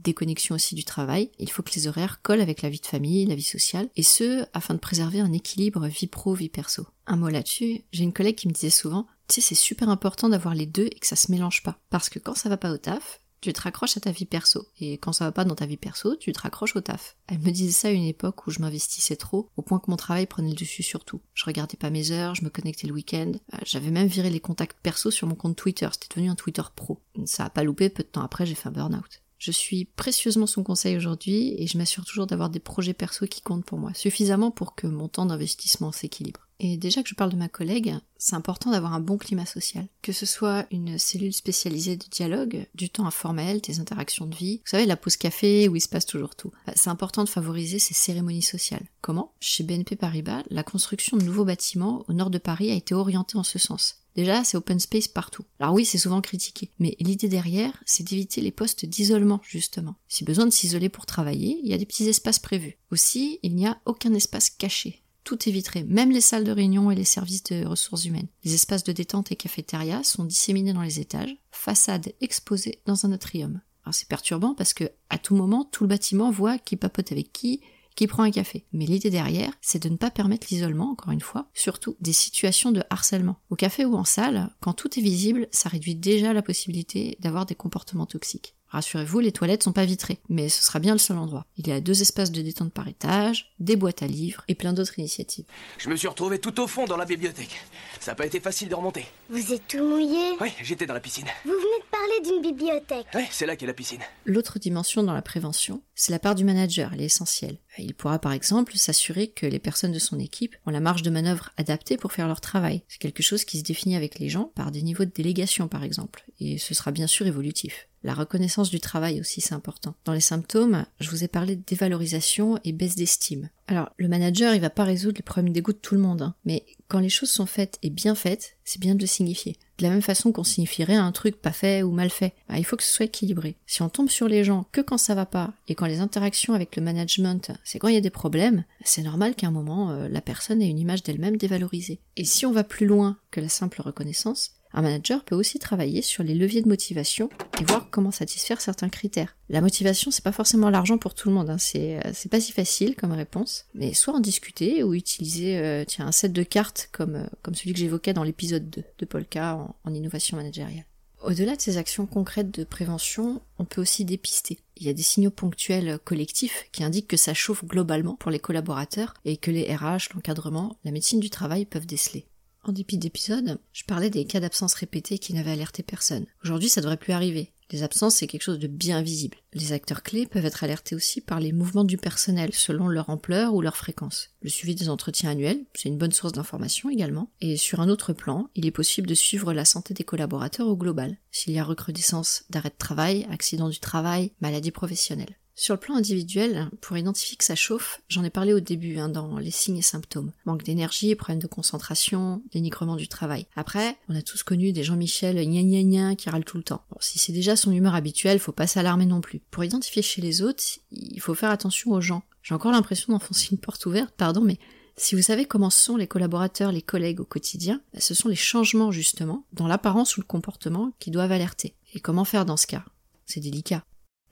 Déconnexion 0.04 0.56
aussi 0.56 0.76
du 0.76 0.84
travail. 0.84 1.32
Il 1.40 1.50
faut 1.50 1.64
que 1.64 1.74
les 1.76 1.88
horaires 1.88 2.22
collent 2.22 2.42
avec 2.42 2.62
la 2.62 2.70
vie 2.70 2.82
de 2.82 2.86
famille, 2.86 3.26
la 3.26 3.36
vie 3.36 3.42
sociale, 3.42 3.88
et 3.96 4.04
ce, 4.04 4.46
afin 4.54 4.74
de 4.74 4.80
préserver 4.80 5.22
un 5.22 5.32
équilibre 5.32 5.88
vie 5.88 6.08
pro-vie 6.08 6.50
perso. 6.50 6.86
Un 7.08 7.16
mot 7.16 7.30
là-dessus, 7.30 7.84
j'ai 7.94 8.04
une 8.04 8.14
collègue 8.14 8.36
qui 8.36 8.50
me 8.50 8.54
disait 8.54 8.70
souvent, 8.70 9.08
tu 9.30 9.36
sais, 9.36 9.42
c'est 9.42 9.56
super 9.56 9.90
important 9.90 10.28
d'avoir 10.28 10.54
les 10.54 10.66
deux 10.66 10.88
et 10.88 11.00
que 11.00 11.08
ça 11.08 11.16
se 11.16 11.32
mélange 11.32 11.64
pas. 11.64 11.80
Parce 11.90 12.10
que 12.10 12.20
quand 12.20 12.36
ça 12.36 12.50
va 12.50 12.58
pas 12.58 12.72
au 12.72 12.78
taf, 12.78 13.22
tu 13.42 13.54
te 13.54 13.62
raccroches 13.62 13.98
à 13.98 14.00
ta 14.00 14.12
vie 14.12 14.26
perso. 14.26 14.68
Et 14.80 14.94
quand 14.94 15.14
ça 15.14 15.26
va 15.26 15.32
pas 15.32 15.46
dans 15.46 15.56
ta 15.56 15.66
vie 15.66 15.78
perso, 15.78 16.16
tu 16.16 16.32
te 16.32 16.40
raccroches 16.40 16.76
au 16.76 16.82
taf. 16.82 17.16
Elle 17.28 17.40
me 17.40 17.52
disait 17.52 17.72
ça 17.72 17.88
à 17.90 17.92
une 17.92 18.06
époque 18.06 18.48
où 18.48 18.52
je 18.52 18.60
m'investissais 18.60 19.16
trop, 19.16 19.50
au 19.58 19.62
point 19.62 19.80
que 19.80 19.92
mon 19.92 19.98
travail 19.98 20.26
prenait 20.26 20.50
le 20.50 20.56
dessus 20.56 20.84
sur 20.84 21.06
tout. 21.06 21.22
Je 21.34 21.46
regardais 21.46 21.78
pas 21.78 21.90
mes 21.90 22.12
heures, 22.12 22.36
je 22.36 22.44
me 22.44 22.50
connectais 22.50 22.88
le 22.88 22.94
week-end. 22.94 23.34
Euh, 23.54 23.58
j'avais 23.64 23.92
même 23.92 24.08
viré 24.08 24.30
les 24.30 24.40
contacts 24.40 24.78
perso 24.82 25.12
sur 25.12 25.28
mon 25.28 25.36
compte 25.36 25.56
Twitter. 25.56 25.88
C'était 25.92 26.14
devenu 26.14 26.30
un 26.30 26.36
Twitter 26.36 26.64
pro. 26.76 27.02
Ça 27.26 27.46
a 27.46 27.50
pas 27.50 27.64
loupé, 27.64 27.90
peu 27.90 28.04
de 28.04 28.10
temps 28.10 28.24
après, 28.24 28.46
j'ai 28.46 28.56
fait 28.56 28.70
un 28.70 28.72
burn-out. 28.72 29.22
Je 29.38 29.52
suis 29.52 29.86
précieusement 29.86 30.48
son 30.48 30.64
conseil 30.64 30.98
aujourd'hui 30.98 31.56
et 31.58 31.68
je 31.68 31.78
m'assure 31.78 32.06
toujours 32.06 32.26
d'avoir 32.26 32.50
des 32.50 32.60
projets 32.60 32.94
perso 32.94 33.28
qui 33.28 33.42
comptent 33.42 33.66
pour 33.66 33.78
moi, 33.78 33.94
suffisamment 33.94 34.50
pour 34.50 34.76
que 34.76 34.88
mon 34.88 35.08
temps 35.08 35.26
d'investissement 35.26 35.92
s'équilibre. 35.92 36.45
Et 36.60 36.78
déjà 36.78 37.04
que 37.04 37.10
je 37.10 37.16
parle 37.16 37.32
de 37.32 37.38
ma 37.38 37.50
collègue, 37.50 37.96
c'est 38.18 38.36
important 38.36 38.72
d'avoir 38.72 38.94
un 38.94 39.00
bon 39.00 39.18
climat 39.18 39.46
social. 39.46 39.88
Que 40.02 40.14
ce 40.14 40.26
soit 40.26 40.66
une 40.72 40.98
cellule 40.98 41.34
spécialisée 41.34 41.98
de 41.98 42.06
dialogue, 42.10 42.66
du 42.76 42.90
temps 42.90 43.06
informel, 43.06 43.62
des 43.62 43.80
interactions 43.80 44.26
de 44.26 44.36
vie. 44.36 44.58
Vous 44.58 44.70
savez, 44.70 44.86
la 44.86 44.96
pause 44.96 45.18
café 45.18 45.68
où 45.68 45.76
il 45.76 45.82
se 45.82 45.90
passe 45.90 46.06
toujours 46.06 46.36
tout. 46.36 46.52
Bah, 46.66 46.74
c'est 46.76 46.90
important 46.90 47.24
de 47.24 47.30
favoriser 47.30 47.80
ces 47.80 47.94
cérémonies 47.94 48.42
sociales. 48.42 48.86
Comment? 49.02 49.34
Chez 49.40 49.64
BNP 49.64 49.96
Paribas, 49.96 50.44
la 50.50 50.64
construction 50.64 51.18
de 51.18 51.24
nouveaux 51.24 51.46
bâtiments 51.46 52.06
au 52.08 52.14
nord 52.14 52.30
de 52.30 52.38
Paris 52.38 52.72
a 52.72 52.76
été 52.76 52.94
orientée 52.94 53.38
en 53.38 53.44
ce 53.44 53.60
sens. 53.60 54.02
Déjà, 54.16 54.46
c'est 54.46 54.56
open 54.56 54.80
space 54.80 55.10
partout. 55.10 55.44
Alors 55.60 55.74
oui, 55.74 55.84
c'est 55.84 55.98
souvent 55.98 56.22
critiqué, 56.22 56.72
mais 56.80 56.96
l'idée 57.02 57.28
derrière, 57.28 57.84
c'est 57.86 58.08
d'éviter 58.08 58.40
les 58.40 58.52
postes 58.52 58.86
d'isolement, 58.86 59.42
justement. 59.44 59.96
Si 60.08 60.24
besoin 60.24 60.46
de 60.46 60.52
s'isoler 60.52 60.88
pour 60.88 61.06
travailler, 61.06 61.60
il 61.62 61.70
y 61.70 61.74
a 61.74 61.78
des 61.78 61.86
petits 61.86 62.08
espaces 62.08 62.40
prévus. 62.40 62.78
Aussi, 62.92 63.40
il 63.44 63.56
n'y 63.56 63.68
a 63.68 63.78
aucun 63.86 64.14
espace 64.14 64.50
caché 64.50 65.02
tout 65.26 65.50
éviterait, 65.50 65.84
même 65.84 66.12
les 66.12 66.22
salles 66.22 66.46
de 66.46 66.52
réunion 66.52 66.90
et 66.92 66.96
les 66.96 67.04
services 67.04 67.44
de 67.44 67.66
ressources 67.66 68.06
humaines. 68.06 68.30
Les 68.46 68.54
espaces 68.54 68.86
de 68.86 68.94
détente 68.94 69.32
et 69.34 69.36
cafétéria 69.36 70.04
sont 70.04 70.24
disséminés 70.24 70.72
dans 70.72 70.84
les 70.84 71.02
étages, 71.02 71.36
façades 71.52 72.14
exposées 72.22 72.80
dans 72.86 73.06
un 73.06 73.12
atrium. 73.12 73.60
c'est 73.92 74.08
perturbant 74.08 74.56
parce 74.56 74.74
que 74.74 74.90
à 75.10 75.18
tout 75.18 75.36
moment, 75.36 75.66
tout 75.66 75.84
le 75.84 75.90
bâtiment 75.90 76.32
voit 76.32 76.58
qui 76.58 76.78
papote 76.78 77.12
avec 77.12 77.34
qui, 77.34 77.60
qui 77.96 78.08
prend 78.08 78.24
un 78.24 78.32
café. 78.32 78.66
Mais 78.72 78.86
l'idée 78.86 79.10
derrière, 79.10 79.54
c'est 79.62 79.82
de 79.82 79.90
ne 79.90 79.98
pas 79.98 80.12
permettre 80.12 80.48
l'isolement, 80.52 80.92
encore 80.92 81.12
une 81.12 81.22
fois, 81.22 81.50
surtout 81.54 81.96
des 82.02 82.14
situations 82.14 82.72
de 82.72 82.84
harcèlement. 82.90 83.38
Au 83.50 83.56
café 83.56 83.86
ou 83.86 83.96
en 83.96 84.04
salle, 84.04 84.50
quand 84.60 84.74
tout 84.74 85.00
est 85.00 85.04
visible, 85.04 85.48
ça 85.52 85.70
réduit 85.70 85.96
déjà 85.96 86.34
la 86.34 86.42
possibilité 86.42 87.18
d'avoir 87.20 87.46
des 87.46 87.56
comportements 87.56 88.06
toxiques. 88.06 88.55
Rassurez-vous, 88.70 89.20
les 89.20 89.32
toilettes 89.32 89.64
sont 89.64 89.72
pas 89.72 89.86
vitrées, 89.86 90.20
mais 90.28 90.50
ce 90.50 90.64
sera 90.64 90.80
bien 90.80 90.94
le 90.94 91.00
seul 91.00 91.18
endroit. 91.18 91.46
Il 91.58 91.68
y 91.68 91.72
a 91.72 91.80
deux 91.80 92.02
espaces 92.02 92.32
de 92.32 92.42
détente 92.42 92.74
par 92.74 92.88
étage, 92.88 93.54
des 93.60 93.76
boîtes 93.76 94.02
à 94.04 94.08
livres 94.08 94.44
et 94.48 94.56
plein 94.56 94.74
d'autres 94.74 95.00
initiatives. 95.00 95.46
Je 95.78 95.90
me 95.90 95.96
suis 95.96 96.08
retrouvé 96.08 96.40
tout 96.40 96.60
au 96.60 96.68
fond 96.68 96.86
dans 96.86 96.98
la 96.98 97.06
bibliothèque. 97.06 97.56
Ça 98.00 98.12
n'a 98.12 98.16
pas 98.16 98.26
été 98.26 98.40
facile 98.40 98.68
de 98.70 98.76
remonter. 98.76 99.06
Vous 99.30 99.54
êtes 99.54 99.68
tout 99.68 99.84
mouillé 99.84 100.32
Oui, 100.42 100.52
j'étais 100.62 100.86
dans 100.86 100.94
la 100.94 101.00
piscine. 101.00 101.26
Vous 101.46 101.52
venez 101.52 101.62
de 101.62 101.90
parler 101.90 102.22
d'une 102.24 102.42
bibliothèque. 102.42 103.08
Oui, 103.14 103.24
c'est 103.32 103.46
là 103.46 103.56
qu'est 103.56 103.66
la 103.66 103.74
piscine. 103.74 104.02
L'autre 104.26 104.60
dimension 104.60 105.04
dans 105.04 105.14
la 105.14 105.22
prévention, 105.22 105.82
c'est 105.94 106.12
la 106.12 106.20
part 106.20 106.36
du 106.36 106.44
manager, 106.44 106.92
elle 106.94 107.02
est 107.02 107.06
essentielle. 107.06 107.58
Il 107.78 107.94
pourra 107.94 108.20
par 108.20 108.32
exemple 108.32 108.76
s'assurer 108.76 109.28
que 109.28 109.46
les 109.46 109.60
personnes 109.60 109.92
de 109.92 110.00
son 110.00 110.20
équipe 110.20 110.56
ont 110.66 110.72
la 110.72 110.80
marge 110.80 111.02
de 111.02 111.10
manœuvre 111.10 111.52
adaptée 111.58 111.98
pour 111.98 112.14
faire 112.14 112.28
leur 112.28 112.42
travail. 112.42 112.84
C'est 112.88 113.00
quelque 113.00 113.24
chose 113.24 113.46
qui 113.46 113.60
se 113.60 113.64
définit 113.64 113.96
avec 113.96 114.20
les 114.20 114.30
gens 114.30 114.52
par 114.56 114.72
des 114.72 114.82
niveaux 114.82 115.06
de 115.06 115.12
délégation 115.14 115.68
par 115.68 115.84
exemple, 115.84 116.26
et 116.40 116.58
ce 116.58 116.74
sera 116.74 116.92
bien 116.92 117.08
sûr 117.08 117.28
évolutif. 117.28 117.88
La 118.04 118.14
reconnaissance 118.14 118.70
du 118.70 118.80
travail 118.80 119.20
aussi, 119.20 119.42
c'est 119.42 119.56
important. 119.56 119.96
Dans 120.06 120.14
les 120.14 120.20
symptômes, 120.20 120.86
je 121.00 121.10
vous 121.10 121.24
ai 121.24 121.28
parlé 121.28 121.56
de 121.56 121.64
dévalorisation 121.66 122.60
et 122.64 122.72
baisse 122.72 122.96
d'estime. 122.96 123.50
Alors, 123.66 123.90
le 123.98 124.08
manager, 124.08 124.54
il 124.54 124.62
va 124.62 124.70
pas 124.70 124.84
résoudre 124.84 125.18
les 125.18 125.24
problèmes 125.24 125.52
d'égout 125.52 125.74
de 125.74 125.80
tout 125.80 125.96
le 125.96 126.02
monde, 126.02 126.22
hein, 126.22 126.36
mais 126.46 126.68
quand 126.88 127.00
les 127.00 127.10
choses 127.10 127.32
sont 127.32 127.48
faites 127.48 127.80
et 127.82 127.90
bien 127.90 128.14
faites, 128.14 128.58
c'est 128.64 128.80
bien 128.80 128.94
de 128.94 129.02
le 129.02 129.08
signifier. 129.08 129.58
De 129.78 129.84
la 129.84 129.90
même 129.90 130.02
façon 130.02 130.32
qu'on 130.32 130.44
signifierait 130.44 130.96
un 130.96 131.12
truc 131.12 131.42
pas 131.42 131.52
fait 131.52 131.84
ou 131.84 131.92
mal 131.92 132.10
fait. 132.10 132.34
Bah, 132.48 132.58
il 132.58 132.66
faut 132.66 132.78
que 132.78 132.84
ce 132.84 132.92
soit 132.92 133.06
équilibré. 133.06 133.58
Si 133.66 133.82
on 133.82 133.90
tombe 133.90 134.10
sur 134.10 134.28
les 134.28 134.44
gens 134.44 134.66
que 134.72 134.82
quand 134.82 134.98
ça 134.98 135.16
va 135.16 135.26
pas 135.26 135.54
et 135.68 135.76
quand 135.76 135.86
les 135.86 136.00
interactions 136.00 136.54
avec 136.54 136.76
le 136.76 136.82
management, 136.82 137.52
c'est 137.64 137.80
quand 137.80 137.90
il 137.90 137.96
y 137.96 137.98
a 137.98 138.02
des 138.02 138.10
problèmes, 138.10 138.64
c'est 138.84 139.04
normal 139.04 139.36
qu'à 139.36 139.48
un 139.48 139.52
moment, 139.52 139.92
euh, 139.92 140.08
la 140.08 140.22
personne 140.22 140.62
ait 140.62 140.70
une 140.70 140.80
image 140.80 141.04
d'elle-même 141.04 141.38
dévalorisée. 141.38 142.00
Et 142.16 142.26
si 142.26 142.46
on 142.46 142.52
va 142.52 142.64
plus 142.64 142.86
loin 142.86 143.18
que 143.32 143.42
la 143.42 143.50
simple 143.50 143.82
reconnaissance, 143.82 144.52
un 144.76 144.82
manager 144.82 145.24
peut 145.24 145.36
aussi 145.36 145.58
travailler 145.58 146.02
sur 146.02 146.22
les 146.22 146.36
leviers 146.36 146.62
de 146.62 146.68
motivation 146.68 147.30
et 147.60 147.64
voir 147.64 147.90
comment 147.90 148.12
satisfaire 148.12 148.60
certains 148.60 148.90
critères. 148.90 149.38
La 149.50 149.62
motivation, 149.62 150.12
c'est 150.12 150.24
pas 150.24 150.34
forcément 150.34 150.70
l'argent 150.70 150.98
pour 150.98 151.14
tout 151.14 151.30
le 151.30 151.36
monde, 151.36 151.50
hein. 151.50 151.58
c'est, 151.58 151.98
euh, 152.06 152.12
c'est 152.14 152.30
pas 152.30 152.42
si 152.42 152.52
facile 152.52 152.96
comme 152.96 153.14
réponse, 153.14 153.66
mais 153.74 153.94
soit 153.94 154.14
en 154.14 154.20
discuter 154.20 154.84
ou 154.84 154.94
utiliser 154.94 155.58
euh, 155.58 155.86
un 156.00 156.12
set 156.12 156.34
de 156.34 156.44
cartes 156.44 156.90
comme, 156.92 157.16
euh, 157.16 157.26
comme 157.42 157.56
celui 157.56 157.72
que 157.72 157.80
j'évoquais 157.80 158.14
dans 158.14 158.24
l'épisode 158.24 158.70
2 158.70 158.84
de 159.00 159.06
Polka 159.06 159.56
en, 159.56 159.76
en 159.86 159.94
innovation 159.94 160.36
managériale. 160.36 160.86
Au-delà 161.24 161.56
de 161.56 161.62
ces 161.62 161.78
actions 161.78 162.06
concrètes 162.06 162.52
de 162.52 162.66
prévention, 162.66 163.42
on 163.58 163.66
peut 163.66 163.82
aussi 163.82 164.04
dépister. 164.04 164.60
Il 164.76 164.86
y 164.86 164.90
a 164.90 164.94
des 164.94 165.02
signaux 165.02 165.32
ponctuels 165.32 165.98
collectifs 166.04 166.66
qui 166.74 166.84
indiquent 166.84 167.08
que 167.08 167.18
ça 167.18 167.34
chauffe 167.34 167.64
globalement 167.64 168.16
pour 168.16 168.30
les 168.30 168.40
collaborateurs 168.40 169.14
et 169.24 169.38
que 169.38 169.52
les 169.52 169.74
RH, 169.74 170.14
l'encadrement, 170.14 170.76
la 170.84 170.92
médecine 170.92 171.22
du 171.22 171.30
travail 171.30 171.66
peuvent 171.66 171.88
déceler. 171.88 172.28
En 172.68 172.72
dépit 172.72 172.98
d'épisodes, 172.98 173.60
je 173.74 173.84
parlais 173.84 174.10
des 174.10 174.26
cas 174.26 174.40
d'absence 174.40 174.74
répétés 174.74 175.20
qui 175.20 175.34
n'avaient 175.34 175.52
alerté 175.52 175.84
personne. 175.84 176.26
Aujourd'hui, 176.44 176.68
ça 176.68 176.82
devrait 176.82 176.98
plus 176.98 177.14
arriver. 177.14 177.54
Les 177.70 177.84
absences, 177.84 178.16
c'est 178.16 178.28
quelque 178.28 178.42
chose 178.42 178.58
de 178.58 178.66
bien 178.66 179.04
visible. 179.04 179.38
Les 179.54 179.72
acteurs 179.72 180.02
clés 180.02 180.26
peuvent 180.26 180.48
être 180.48 180.64
alertés 180.64 180.96
aussi 180.96 181.22
par 181.22 181.40
les 181.40 181.52
mouvements 181.52 181.84
du 181.84 181.98
personnel 181.98 182.50
selon 182.54 182.88
leur 182.88 183.12
ampleur 183.12 183.54
ou 183.54 183.62
leur 183.62 183.78
fréquence. 183.78 184.30
Le 184.42 184.50
suivi 184.50 184.74
des 184.74 184.90
entretiens 184.90 185.30
annuels, 185.30 185.64
c'est 185.76 185.90
une 185.90 186.00
bonne 186.00 186.12
source 186.12 186.34
d'information 186.34 186.90
également. 186.90 187.30
Et 187.40 187.56
sur 187.56 187.82
un 187.82 187.90
autre 187.90 188.14
plan, 188.14 188.50
il 188.56 188.66
est 188.66 188.72
possible 188.72 189.08
de 189.08 189.14
suivre 189.14 189.54
la 189.54 189.66
santé 189.66 189.94
des 189.94 190.04
collaborateurs 190.04 190.68
au 190.68 190.76
global, 190.76 191.18
s'il 191.30 191.54
y 191.54 191.60
a 191.60 191.64
recrudescence 191.64 192.46
d'arrêt 192.50 192.70
de 192.70 192.76
travail, 192.80 193.28
accident 193.30 193.70
du 193.70 193.80
travail, 193.80 194.32
maladie 194.42 194.72
professionnelle. 194.72 195.38
Sur 195.58 195.74
le 195.74 195.80
plan 195.80 195.96
individuel, 195.96 196.70
pour 196.82 196.98
identifier 196.98 197.38
que 197.38 197.46
ça 197.46 197.56
chauffe, 197.56 198.02
j'en 198.10 198.26
ai 198.26 198.30
parlé 198.30 198.52
au 198.52 198.60
début 198.60 198.98
hein, 198.98 199.08
dans 199.08 199.38
les 199.38 199.52
signes 199.52 199.78
et 199.78 199.82
symptômes. 199.82 200.34
Manque 200.46 200.64
d'énergie, 200.64 201.16
problème 201.16 201.40
de 201.40 201.48
concentration, 201.48 202.42
dénigrement 202.52 202.98
du 202.98 203.08
travail. 203.08 203.48
Après, 203.56 203.96
on 204.10 204.16
a 204.18 204.22
tous 204.22 204.44
connu 204.44 204.74
des 204.74 204.84
Jean-Michel 204.84 205.38
gna 205.38 205.64
gna 205.64 205.84
gna 205.84 206.16
qui 206.18 206.30
râlent 206.30 206.44
tout 206.44 206.58
le 206.58 206.64
temps. 206.64 206.84
Si 207.00 207.20
c'est 207.20 207.32
déjà 207.32 207.56
son 207.56 207.72
humeur 207.72 207.96
habituelle, 207.96 208.40
faut 208.40 208.52
pas 208.52 208.68
s'alarmer 208.68 209.06
non 209.06 209.22
plus. 209.22 209.40
Pour 209.50 209.64
identifier 209.64 210.02
chez 210.02 210.22
les 210.22 210.42
autres, 210.42 210.62
il 210.92 211.22
faut 211.22 211.36
faire 211.36 211.52
attention 211.52 211.92
aux 211.92 212.02
gens. 212.02 212.24
J'ai 212.44 212.54
encore 212.54 212.74
l'impression 212.74 213.14
d'enfoncer 213.14 213.48
une 213.52 213.58
porte 213.58 213.86
ouverte, 213.86 214.14
pardon, 214.18 214.42
mais 214.42 214.60
si 214.98 215.16
vous 215.16 215.22
savez 215.22 215.46
comment 215.46 215.70
sont 215.70 215.96
les 215.96 216.08
collaborateurs, 216.08 216.74
les 216.74 216.82
collègues 216.82 217.22
au 217.22 217.26
quotidien, 217.26 217.82
bah, 217.94 218.02
ce 218.02 218.14
sont 218.14 218.28
les 218.28 218.36
changements 218.36 218.92
justement, 218.92 219.46
dans 219.54 219.68
l'apparence 219.68 220.18
ou 220.18 220.22
le 220.22 220.28
comportement, 220.28 220.92
qui 221.00 221.12
doivent 221.12 221.32
alerter. 221.32 221.76
Et 221.94 222.02
comment 222.02 222.26
faire 222.26 222.46
dans 222.46 222.58
ce 222.58 222.68
cas? 222.68 222.84
C'est 223.26 223.40
délicat. 223.40 223.86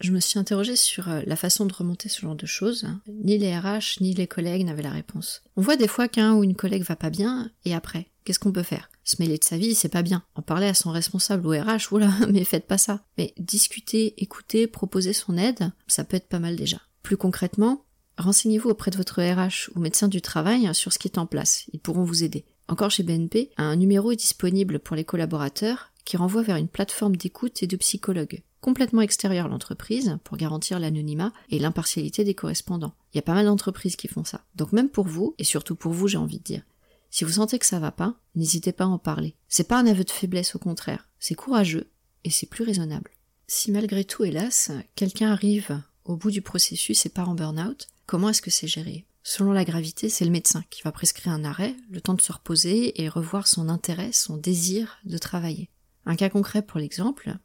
Je 0.03 0.11
me 0.11 0.19
suis 0.19 0.37
interrogée 0.37 0.75
sur 0.75 1.07
euh, 1.07 1.21
la 1.25 1.37
façon 1.37 1.65
de 1.65 1.71
remonter 1.71 2.09
ce 2.09 2.19
genre 2.19 2.35
de 2.35 2.45
choses. 2.45 2.85
Ni 3.07 3.37
les 3.37 3.57
RH 3.57 4.01
ni 4.01 4.13
les 4.13 4.27
collègues 4.27 4.65
n'avaient 4.65 4.83
la 4.83 4.89
réponse. 4.89 5.43
On 5.55 5.61
voit 5.61 5.77
des 5.77 5.87
fois 5.87 6.09
qu'un 6.09 6.33
ou 6.33 6.43
une 6.43 6.57
collègue 6.57 6.83
va 6.83 6.97
pas 6.97 7.09
bien, 7.09 7.49
et 7.63 7.73
après, 7.73 8.07
qu'est-ce 8.25 8.37
qu'on 8.37 8.51
peut 8.51 8.63
faire? 8.63 8.89
Se 9.05 9.15
mêler 9.19 9.37
de 9.37 9.45
sa 9.45 9.57
vie, 9.57 9.75
c'est 9.75 9.87
pas 9.87 10.01
bien. 10.01 10.21
En 10.35 10.41
parler 10.41 10.67
à 10.67 10.73
son 10.73 10.91
responsable 10.91 11.47
ou 11.47 11.51
RH, 11.51 11.93
oula, 11.93 12.11
mais 12.29 12.43
faites 12.43 12.67
pas 12.67 12.77
ça. 12.77 13.05
Mais 13.17 13.33
discuter, 13.37 14.21
écouter, 14.21 14.67
proposer 14.67 15.13
son 15.13 15.37
aide, 15.37 15.71
ça 15.87 16.03
peut 16.03 16.17
être 16.17 16.27
pas 16.27 16.39
mal 16.39 16.57
déjà. 16.57 16.81
Plus 17.01 17.15
concrètement, 17.15 17.85
renseignez-vous 18.17 18.71
auprès 18.71 18.91
de 18.91 18.97
votre 18.97 19.21
RH 19.21 19.71
ou 19.73 19.79
médecin 19.79 20.09
du 20.09 20.21
travail 20.21 20.69
sur 20.75 20.91
ce 20.91 20.99
qui 20.99 21.07
est 21.07 21.17
en 21.17 21.27
place. 21.27 21.63
Ils 21.71 21.79
pourront 21.79 22.03
vous 22.03 22.25
aider. 22.25 22.43
Encore 22.67 22.91
chez 22.91 23.03
BNP, 23.03 23.51
un 23.55 23.77
numéro 23.77 24.11
est 24.11 24.17
disponible 24.17 24.79
pour 24.79 24.97
les 24.97 25.05
collaborateurs 25.05 25.92
qui 26.05 26.17
renvoie 26.17 26.43
vers 26.43 26.57
une 26.57 26.67
plateforme 26.67 27.15
d'écoute 27.15 27.63
et 27.63 27.67
de 27.67 27.77
psychologues 27.77 28.43
complètement 28.63 29.01
extérieur 29.01 29.47
à 29.47 29.49
l'entreprise 29.49 30.17
pour 30.23 30.37
garantir 30.37 30.79
l'anonymat 30.79 31.33
et 31.49 31.59
l'impartialité 31.59 32.23
des 32.23 32.33
correspondants. 32.33 32.95
Il 33.13 33.17
y 33.17 33.19
a 33.19 33.23
pas 33.23 33.33
mal 33.33 33.45
d'entreprises 33.45 33.97
qui 33.97 34.07
font 34.07 34.23
ça. 34.23 34.45
Donc 34.55 34.71
même 34.71 34.87
pour 34.87 35.05
vous, 35.05 35.35
et 35.37 35.43
surtout 35.43 35.75
pour 35.75 35.91
vous 35.91 36.07
j'ai 36.07 36.17
envie 36.17 36.39
de 36.39 36.43
dire, 36.43 36.63
si 37.11 37.25
vous 37.25 37.33
sentez 37.33 37.59
que 37.59 37.65
ça 37.65 37.79
va 37.79 37.91
pas, 37.91 38.15
n'hésitez 38.35 38.71
pas 38.71 38.85
à 38.85 38.87
en 38.87 38.97
parler. 38.97 39.35
C'est 39.49 39.67
pas 39.67 39.77
un 39.77 39.85
aveu 39.85 40.05
de 40.05 40.09
faiblesse 40.09 40.55
au 40.55 40.59
contraire, 40.59 41.09
c'est 41.19 41.35
courageux 41.35 41.91
et 42.23 42.29
c'est 42.29 42.49
plus 42.49 42.63
raisonnable. 42.63 43.11
Si 43.47 43.69
malgré 43.69 44.05
tout, 44.05 44.23
hélas, 44.23 44.71
quelqu'un 44.95 45.31
arrive 45.31 45.81
au 46.05 46.15
bout 46.15 46.31
du 46.31 46.41
processus 46.41 47.05
et 47.05 47.09
part 47.09 47.29
en 47.29 47.35
burn-out, 47.35 47.89
comment 48.05 48.29
est-ce 48.29 48.41
que 48.41 48.49
c'est 48.49 48.67
géré? 48.67 49.05
Selon 49.23 49.51
la 49.51 49.65
gravité, 49.65 50.07
c'est 50.07 50.25
le 50.25 50.31
médecin 50.31 50.63
qui 50.69 50.81
va 50.83 50.91
prescrire 50.93 51.33
un 51.33 51.43
arrêt, 51.43 51.75
le 51.89 51.99
temps 51.99 52.13
de 52.13 52.21
se 52.21 52.31
reposer 52.31 53.01
et 53.01 53.09
revoir 53.09 53.47
son 53.47 53.67
intérêt, 53.67 54.13
son 54.13 54.37
désir 54.37 54.99
de 55.03 55.17
travailler. 55.17 55.69
Un 56.05 56.15
cas 56.15 56.29
concret 56.29 56.61
pour 56.61 56.79
l'exemple, 56.79 57.35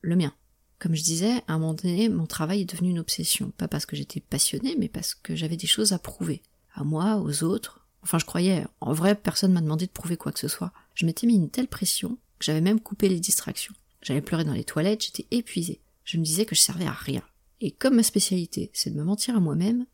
le 0.00 0.16
mien. 0.16 0.34
Comme 0.78 0.94
je 0.94 1.02
disais, 1.02 1.42
à 1.46 1.54
un 1.54 1.58
moment 1.58 1.74
donné, 1.74 2.08
mon 2.08 2.26
travail 2.26 2.62
est 2.62 2.70
devenu 2.70 2.90
une 2.90 2.98
obsession. 2.98 3.52
Pas 3.56 3.68
parce 3.68 3.86
que 3.86 3.96
j'étais 3.96 4.20
passionnée, 4.20 4.76
mais 4.78 4.88
parce 4.88 5.14
que 5.14 5.36
j'avais 5.36 5.56
des 5.56 5.66
choses 5.66 5.92
à 5.92 5.98
prouver. 5.98 6.42
À 6.74 6.82
moi, 6.82 7.18
aux 7.18 7.44
autres. 7.44 7.86
Enfin, 8.02 8.18
je 8.18 8.24
croyais. 8.24 8.66
En 8.80 8.92
vrai, 8.92 9.14
personne 9.14 9.52
m'a 9.52 9.60
demandé 9.60 9.86
de 9.86 9.92
prouver 9.92 10.16
quoi 10.16 10.32
que 10.32 10.40
ce 10.40 10.48
soit. 10.48 10.72
Je 10.94 11.06
m'étais 11.06 11.26
mis 11.26 11.36
une 11.36 11.50
telle 11.50 11.68
pression 11.68 12.18
que 12.38 12.44
j'avais 12.44 12.60
même 12.60 12.80
coupé 12.80 13.08
les 13.08 13.20
distractions. 13.20 13.74
J'allais 14.02 14.20
pleurer 14.20 14.44
dans 14.44 14.52
les 14.52 14.64
toilettes, 14.64 15.04
j'étais 15.04 15.26
épuisée. 15.30 15.80
Je 16.04 16.18
me 16.18 16.24
disais 16.24 16.44
que 16.44 16.56
je 16.56 16.60
servais 16.60 16.86
à 16.86 16.92
rien. 16.92 17.22
Et 17.60 17.70
comme 17.70 17.94
ma 17.94 18.02
spécialité, 18.02 18.70
c'est 18.74 18.90
de 18.90 18.98
me 18.98 19.04
mentir 19.04 19.36
à 19.36 19.40
moi-même, 19.40 19.86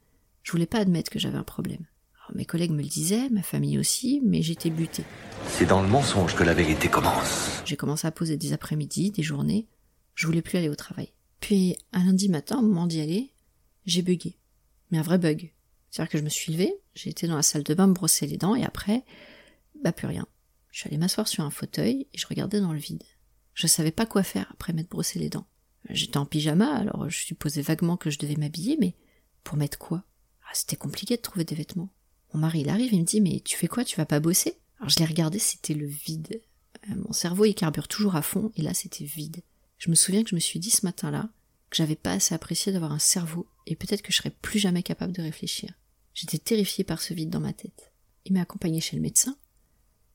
je 0.43 0.53
voulais 0.53 0.65
pas 0.65 0.79
admettre 0.79 1.11
que 1.11 1.19
j'avais 1.19 1.37
un 1.37 1.45
problème. 1.45 1.85
Mes 2.39 2.45
collègues 2.45 2.71
me 2.71 2.83
le 2.83 2.89
disaient, 2.89 3.29
ma 3.31 3.43
famille 3.43 3.79
aussi, 3.79 4.23
mais 4.25 4.43
j'étais 4.43 4.71
butée. 4.71 5.03
C'est 5.49 5.67
dans 5.67 5.83
le 5.83 5.89
mensonge 5.89 6.37
que 6.37 6.45
la 6.45 6.55
vérité 6.55 6.89
commence. 6.89 7.61
J'ai 7.65 7.77
commencé 7.77 8.07
à 8.07 8.13
poser 8.13 8.37
des 8.37 8.53
après-midi, 8.53 9.11
des 9.11 9.25
journées, 9.25 9.67
je 10.15 10.25
voulais 10.25 10.41
plus 10.41 10.57
aller 10.57 10.69
au 10.69 10.77
travail. 10.77 11.13
Puis, 11.41 11.77
un 11.93 12.05
lundi 12.05 12.29
matin, 12.29 12.59
au 12.59 12.63
moment 12.63 12.87
d'y 12.87 13.01
aller, 13.01 13.33
j'ai 13.87 14.03
bugué. 14.03 14.39
Mais 14.93 14.99
un 14.99 15.03
vrai 15.03 15.19
bug. 15.19 15.53
C'est-à-dire 15.91 16.13
que 16.13 16.19
je 16.19 16.23
me 16.23 16.29
suis 16.29 16.53
levée, 16.53 16.73
j'ai 16.95 17.11
été 17.11 17.27
dans 17.27 17.35
la 17.35 17.43
salle 17.43 17.65
de 17.65 17.75
bain 17.75 17.89
me 17.89 17.93
brosser 17.93 18.29
les 18.29 18.37
dents 18.37 18.55
et 18.55 18.65
après, 18.65 19.05
bah 19.83 19.91
plus 19.91 20.07
rien. 20.07 20.27
Je 20.71 20.79
suis 20.79 20.89
allée 20.89 20.99
m'asseoir 20.99 21.27
sur 21.27 21.43
un 21.43 21.51
fauteuil 21.51 22.07
et 22.13 22.19
je 22.19 22.27
regardais 22.29 22.61
dans 22.61 22.73
le 22.73 22.79
vide. 22.79 23.03
Je 23.55 23.67
savais 23.67 23.91
pas 23.91 24.07
quoi 24.07 24.23
faire 24.23 24.47
après 24.53 24.73
m'être 24.73 24.91
brossé 24.91 25.19
les 25.19 25.29
dents. 25.29 25.49
J'étais 25.91 26.19
en 26.19 26.27
pyjama, 26.27 26.73
alors 26.73 27.11
je 27.11 27.19
supposais 27.19 27.63
vaguement 27.63 27.97
que 27.97 28.11
je 28.11 28.19
devais 28.21 28.37
m'habiller, 28.37 28.77
mais 28.79 28.95
pour 29.43 29.57
mettre 29.57 29.79
quoi? 29.79 30.05
Ah, 30.45 30.53
C'était 30.53 30.77
compliqué 30.77 31.17
de 31.17 31.23
trouver 31.23 31.45
des 31.45 31.57
vêtements. 31.57 31.91
Mon 32.33 32.41
mari, 32.41 32.61
il 32.61 32.69
arrive, 32.69 32.93
il 32.93 33.01
me 33.01 33.07
dit, 33.07 33.21
mais 33.21 33.41
tu 33.41 33.57
fais 33.57 33.69
quoi? 33.69 33.85
Tu 33.85 33.97
vas 33.97 34.07
pas 34.07 34.21
bosser? 34.21 34.59
Alors 34.79 34.91
je 34.91 34.99
l'ai 34.99 35.07
regardé, 35.07 35.39
c'était 35.39 35.75
le 35.75 35.87
vide. 35.87 36.41
Euh, 36.89 36.95
mon 36.97 37.13
cerveau, 37.13 37.45
il 37.45 37.55
carbure 37.55 37.89
toujours 37.89 38.17
à 38.17 38.23
fond, 38.23 38.53
et 38.57 38.63
là, 38.63 38.75
c'était 38.75 39.05
vide. 39.05 39.43
Je 39.79 39.91
me 39.91 39.95
souviens 39.95 40.23
que 40.23 40.31
je 40.31 40.35
me 40.35 40.41
suis 40.41 40.59
dit 40.59 40.71
ce 40.71 40.85
matin-là 40.85 41.31
que 41.71 41.77
j'avais 41.77 41.97
pas 41.97 42.13
assez 42.13 42.35
apprécié 42.35 42.73
d'avoir 42.73 42.93
un 42.93 42.99
cerveau 42.99 43.47
et 43.67 43.77
peut-être 43.77 44.03
que 44.03 44.13
je 44.13 44.17
serais 44.17 44.35
plus 44.43 44.59
jamais 44.59 44.83
capable 44.83 45.13
de 45.13 45.23
réfléchir. 45.23 45.73
J'étais 46.15 46.39
terrifiée 46.39 46.85
par 46.85 47.01
ce 47.01 47.15
vide 47.15 47.31
dans 47.31 47.41
ma 47.41 47.53
tête. 47.53 47.93
Il 48.25 48.33
m'a 48.33 48.41
accompagné 48.41 48.81
chez 48.81 48.97
le 48.97 49.03
médecin. 49.03 49.37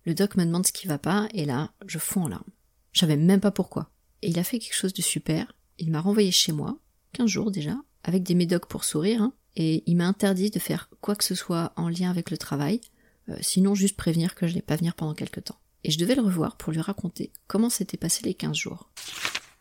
Le 0.06 0.14
doc 0.14 0.36
me 0.36 0.46
demande 0.46 0.68
ce 0.68 0.74
qui 0.74 0.88
va 0.88 0.98
pas 0.98 1.30
et 1.34 1.46
là, 1.46 1.72
je 1.86 2.00
fonds 2.00 2.24
en 2.24 2.28
larmes. 2.28 2.44
Je 2.92 3.00
savais 3.00 3.16
même 3.16 3.40
pas 3.40 3.52
pourquoi. 3.52 3.90
Et 4.22 4.30
il 4.30 4.40
a 4.40 4.44
fait 4.44 4.60
quelque 4.60 4.76
chose 4.76 4.94
de 4.94 5.02
super. 5.02 5.56
Il 5.78 5.92
m'a 5.92 6.02
renvoyé 6.02 6.32
chez 6.32 6.52
moi, 6.52 6.78
15 7.14 7.28
jours 7.28 7.52
déjà, 7.52 7.78
avec 8.04 8.24
des 8.24 8.36
médocs 8.36 8.68
pour 8.68 8.84
sourire, 8.84 9.22
hein, 9.22 9.34
et 9.56 9.84
il 9.86 9.96
m'a 9.98 10.08
interdit 10.08 10.50
de 10.50 10.60
faire 10.60 10.90
quoi 11.02 11.16
que 11.16 11.24
ce 11.24 11.36
soit 11.36 11.74
en 11.76 11.90
lien 11.90 12.10
avec 12.10 12.32
le 12.32 12.38
travail, 12.38 12.82
euh, 13.30 13.38
sinon 13.42 13.76
juste 13.76 13.98
prévenir 13.98 14.36
que 14.36 14.48
je 14.48 14.54
n'allais 14.54 14.62
pas 14.62 14.76
venir 14.76 14.96
pendant 14.96 15.14
quelque 15.14 15.40
temps. 15.40 15.60
Et 15.84 15.92
je 15.92 16.00
devais 16.00 16.16
le 16.16 16.22
revoir 16.22 16.58
pour 16.58 16.74
lui 16.74 16.82
raconter 16.82 17.32
comment 17.48 17.70
s'étaient 17.70 17.98
passés 17.98 18.24
les 18.24 18.34
15 18.34 18.56
jours. 18.56 18.90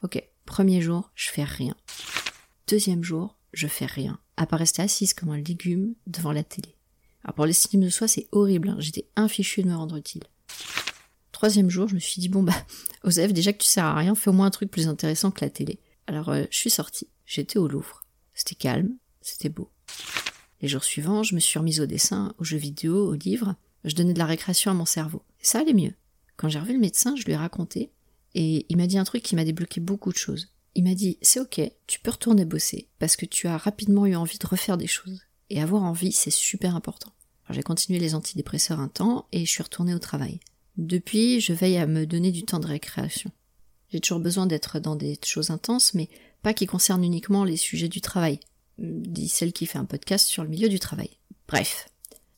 Ok, 0.02 0.22
premier 0.46 0.80
jour, 0.80 1.10
je 1.14 1.30
fais 1.30 1.44
rien. 1.44 1.76
deuxième 2.68 3.02
jour, 3.02 3.36
je 3.52 3.66
fais 3.66 3.86
rien, 3.86 4.18
à 4.36 4.46
part 4.46 4.60
rester 4.60 4.82
assise 4.82 5.14
comme 5.14 5.30
un 5.30 5.40
légume 5.40 5.94
devant 6.06 6.32
la 6.32 6.44
télé. 6.44 6.76
Alors 7.24 7.34
pour 7.34 7.46
l'estime 7.46 7.82
de 7.82 7.90
soi, 7.90 8.08
c'est 8.08 8.28
horrible, 8.32 8.70
hein. 8.70 8.76
j'étais 8.78 9.08
infichue 9.14 9.62
de 9.62 9.68
me 9.68 9.76
rendre 9.76 9.96
utile. 9.96 10.24
Troisième 11.32 11.70
jour, 11.70 11.88
je 11.88 11.94
me 11.94 12.00
suis 12.00 12.20
dit, 12.20 12.28
bon 12.28 12.42
bah, 12.42 12.66
Osef, 13.04 13.32
déjà 13.32 13.52
que 13.52 13.62
tu 13.62 13.68
sers 13.68 13.84
à 13.84 13.94
rien, 13.94 14.14
fais 14.14 14.30
au 14.30 14.32
moins 14.32 14.46
un 14.46 14.50
truc 14.50 14.70
plus 14.70 14.88
intéressant 14.88 15.30
que 15.30 15.44
la 15.44 15.50
télé. 15.50 15.80
Alors 16.06 16.30
euh, 16.30 16.44
je 16.50 16.56
suis 16.56 16.70
sortie, 16.70 17.08
j'étais 17.26 17.58
au 17.58 17.68
Louvre. 17.68 18.02
C'était 18.34 18.54
calme, 18.54 18.96
c'était 19.20 19.48
beau. 19.50 19.70
Les 20.60 20.68
jours 20.68 20.84
suivants, 20.84 21.22
je 21.22 21.34
me 21.34 21.40
suis 21.40 21.58
remise 21.58 21.80
au 21.80 21.86
dessin, 21.86 22.34
aux 22.38 22.44
jeux 22.44 22.56
vidéo, 22.56 23.08
aux 23.08 23.14
livres. 23.14 23.56
Je 23.84 23.94
donnais 23.94 24.14
de 24.14 24.18
la 24.18 24.26
récréation 24.26 24.70
à 24.70 24.74
mon 24.74 24.84
cerveau. 24.84 25.22
Ça 25.40 25.58
allait 25.58 25.72
mieux. 25.72 25.94
Quand 26.36 26.48
j'ai 26.48 26.60
revu 26.60 26.72
le 26.72 26.78
médecin, 26.78 27.16
je 27.16 27.24
lui 27.24 27.32
ai 27.32 27.36
raconté, 27.36 27.90
et 28.34 28.64
il 28.68 28.76
m'a 28.76 28.86
dit 28.86 28.98
un 28.98 29.04
truc 29.04 29.22
qui 29.22 29.34
m'a 29.34 29.44
débloqué 29.44 29.80
beaucoup 29.80 30.12
de 30.12 30.16
choses. 30.16 30.48
Il 30.74 30.84
m'a 30.84 30.94
dit, 30.94 31.18
c'est 31.20 31.40
ok, 31.40 31.60
tu 31.86 32.00
peux 32.00 32.12
retourner 32.12 32.44
bosser, 32.44 32.88
parce 32.98 33.16
que 33.16 33.26
tu 33.26 33.48
as 33.48 33.56
rapidement 33.56 34.06
eu 34.06 34.14
envie 34.14 34.38
de 34.38 34.46
refaire 34.46 34.78
des 34.78 34.86
choses. 34.86 35.20
Et 35.50 35.60
avoir 35.60 35.82
envie, 35.82 36.12
c'est 36.12 36.30
super 36.30 36.76
important. 36.76 37.12
J'ai 37.50 37.62
continué 37.62 37.98
les 37.98 38.14
antidépresseurs 38.14 38.80
un 38.80 38.88
temps, 38.88 39.26
et 39.32 39.44
je 39.44 39.50
suis 39.50 39.62
retournée 39.62 39.94
au 39.94 39.98
travail. 39.98 40.40
Depuis, 40.78 41.40
je 41.40 41.52
veille 41.52 41.76
à 41.76 41.86
me 41.86 42.06
donner 42.06 42.30
du 42.30 42.44
temps 42.44 42.60
de 42.60 42.66
récréation. 42.66 43.30
J'ai 43.90 44.00
toujours 44.00 44.20
besoin 44.20 44.46
d'être 44.46 44.78
dans 44.78 44.96
des 44.96 45.18
choses 45.22 45.50
intenses, 45.50 45.92
mais 45.92 46.08
pas 46.42 46.54
qui 46.54 46.66
concernent 46.66 47.04
uniquement 47.04 47.44
les 47.44 47.58
sujets 47.58 47.88
du 47.88 48.00
travail, 48.00 48.40
dit 48.78 49.28
celle 49.28 49.52
qui 49.52 49.66
fait 49.66 49.78
un 49.78 49.84
podcast 49.84 50.26
sur 50.26 50.42
le 50.42 50.48
milieu 50.48 50.68
du 50.68 50.78
travail. 50.78 51.10
Bref. 51.48 51.88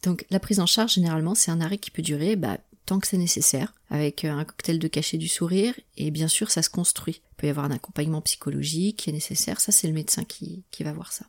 Donc 0.03 0.27
la 0.31 0.41
prise 0.41 0.61
en 0.61 0.67
charge, 0.67 0.95
généralement, 0.95 1.35
c'est 1.35 1.51
un 1.51 1.61
arrêt 1.61 1.79
qui 1.79 1.91
peut 1.91 2.03
durer 2.03 2.37
bah, 2.37 2.59
tant 2.87 3.01
que 3.01 3.07
c'est 3.07 3.19
nécessaire, 3.19 3.73
avec 3.91 4.25
un 4.25 4.45
cocktail 4.45 4.79
de 4.79 4.89
cachet 4.89 5.17
du 5.17 5.29
sourire, 5.29 5.75
et 5.97 6.11
bien 6.11 6.29
sûr 6.29 6.51
ça 6.51 6.63
se 6.63 6.71
construit. 6.71 7.23
Il 7.33 7.35
peut 7.37 7.47
y 7.47 7.51
avoir 7.51 7.67
un 7.67 7.71
accompagnement 7.71 8.21
psychologique 8.21 8.99
qui 8.99 9.11
est 9.11 9.15
nécessaire, 9.15 9.61
ça 9.61 9.73
c'est 9.73 9.87
le 9.87 9.95
médecin 9.95 10.25
qui, 10.25 10.65
qui 10.71 10.85
va 10.85 10.93
voir 10.93 11.13
ça. 11.13 11.27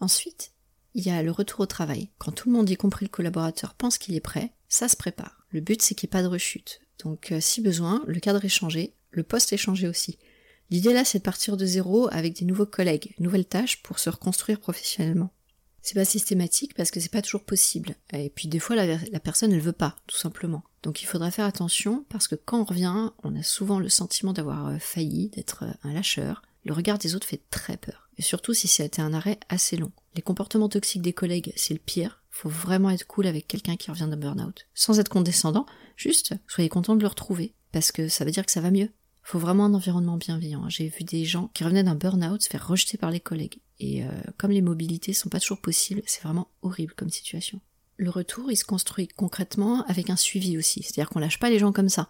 Ensuite, 0.00 0.52
il 0.94 1.06
y 1.06 1.10
a 1.10 1.22
le 1.22 1.30
retour 1.30 1.60
au 1.60 1.66
travail. 1.66 2.08
Quand 2.18 2.32
tout 2.32 2.48
le 2.48 2.56
monde, 2.56 2.70
y 2.70 2.76
compris 2.76 3.04
le 3.04 3.10
collaborateur, 3.10 3.74
pense 3.74 3.98
qu'il 3.98 4.14
est 4.14 4.20
prêt, 4.20 4.52
ça 4.68 4.88
se 4.88 4.96
prépare. 4.96 5.46
Le 5.50 5.60
but 5.60 5.80
c'est 5.82 5.94
qu'il 5.94 6.06
n'y 6.06 6.10
ait 6.10 6.18
pas 6.18 6.22
de 6.22 6.28
rechute. 6.28 6.80
Donc 7.02 7.32
euh, 7.32 7.40
si 7.40 7.60
besoin, 7.60 8.02
le 8.06 8.20
cadre 8.20 8.44
est 8.44 8.48
changé, 8.48 8.94
le 9.10 9.22
poste 9.22 9.52
est 9.52 9.58
changé 9.58 9.86
aussi. 9.86 10.18
L'idée 10.70 10.92
là, 10.92 11.04
c'est 11.04 11.18
de 11.18 11.24
partir 11.24 11.56
de 11.56 11.66
zéro 11.66 12.08
avec 12.12 12.34
des 12.34 12.44
nouveaux 12.44 12.66
collègues, 12.66 13.14
nouvelles 13.18 13.46
tâches 13.46 13.82
pour 13.82 13.98
se 13.98 14.10
reconstruire 14.10 14.60
professionnellement. 14.60 15.30
C'est 15.82 15.94
pas 15.94 16.06
systématique 16.06 16.74
parce 16.74 16.90
que 16.90 16.98
c'est 16.98 17.12
pas 17.12 17.20
toujours 17.20 17.44
possible. 17.44 17.94
Et 18.14 18.30
puis 18.30 18.48
des 18.48 18.58
fois, 18.58 18.74
la, 18.74 19.20
personne, 19.20 19.52
elle 19.52 19.60
veut 19.60 19.72
pas, 19.72 19.96
tout 20.06 20.16
simplement. 20.16 20.62
Donc 20.82 21.02
il 21.02 21.06
faudra 21.06 21.30
faire 21.30 21.44
attention 21.44 22.06
parce 22.08 22.26
que 22.26 22.36
quand 22.36 22.60
on 22.60 22.64
revient, 22.64 23.10
on 23.22 23.36
a 23.36 23.42
souvent 23.42 23.78
le 23.78 23.90
sentiment 23.90 24.32
d'avoir 24.32 24.68
euh, 24.68 24.78
failli, 24.78 25.28
d'être 25.28 25.64
euh, 25.64 25.72
un 25.82 25.92
lâcheur. 25.92 26.40
Le 26.64 26.72
regard 26.72 26.96
des 26.96 27.14
autres 27.14 27.26
fait 27.26 27.42
très 27.50 27.76
peur. 27.76 28.08
Et 28.16 28.22
surtout 28.22 28.54
si 28.54 28.66
c'était 28.66 29.02
un 29.02 29.12
arrêt 29.12 29.38
assez 29.50 29.76
long. 29.76 29.92
Les 30.14 30.22
comportements 30.22 30.70
toxiques 30.70 31.02
des 31.02 31.12
collègues, 31.12 31.52
c'est 31.54 31.74
le 31.74 31.80
pire. 31.80 32.22
Faut 32.30 32.48
vraiment 32.48 32.88
être 32.88 33.06
cool 33.06 33.26
avec 33.26 33.46
quelqu'un 33.46 33.76
qui 33.76 33.90
revient 33.90 34.08
d'un 34.08 34.16
burn-out. 34.16 34.66
Sans 34.72 34.98
être 35.00 35.10
condescendant, 35.10 35.66
juste 35.96 36.32
soyez 36.48 36.70
content 36.70 36.96
de 36.96 37.02
le 37.02 37.08
retrouver. 37.08 37.54
Parce 37.72 37.92
que 37.92 38.08
ça 38.08 38.24
veut 38.24 38.30
dire 38.30 38.46
que 38.46 38.52
ça 38.52 38.62
va 38.62 38.70
mieux 38.70 38.88
faut 39.24 39.38
vraiment 39.38 39.64
un 39.64 39.74
environnement 39.74 40.18
bienveillant. 40.18 40.68
J'ai 40.68 40.88
vu 40.88 41.02
des 41.02 41.24
gens 41.24 41.50
qui 41.54 41.64
revenaient 41.64 41.82
d'un 41.82 41.94
burn-out 41.94 42.42
se 42.42 42.48
faire 42.48 42.68
rejeter 42.68 42.98
par 42.98 43.10
les 43.10 43.20
collègues. 43.20 43.58
Et 43.80 44.04
euh, 44.04 44.08
comme 44.36 44.50
les 44.50 44.62
mobilités 44.62 45.14
sont 45.14 45.30
pas 45.30 45.40
toujours 45.40 45.60
possibles, 45.60 46.02
c'est 46.06 46.22
vraiment 46.22 46.48
horrible 46.62 46.92
comme 46.94 47.08
situation. 47.08 47.60
Le 47.96 48.10
retour, 48.10 48.52
il 48.52 48.56
se 48.56 48.66
construit 48.66 49.08
concrètement 49.08 49.82
avec 49.86 50.10
un 50.10 50.16
suivi 50.16 50.58
aussi. 50.58 50.82
C'est-à-dire 50.82 51.08
qu'on 51.08 51.20
lâche 51.20 51.38
pas 51.38 51.48
les 51.48 51.58
gens 51.58 51.72
comme 51.72 51.88
ça. 51.88 52.08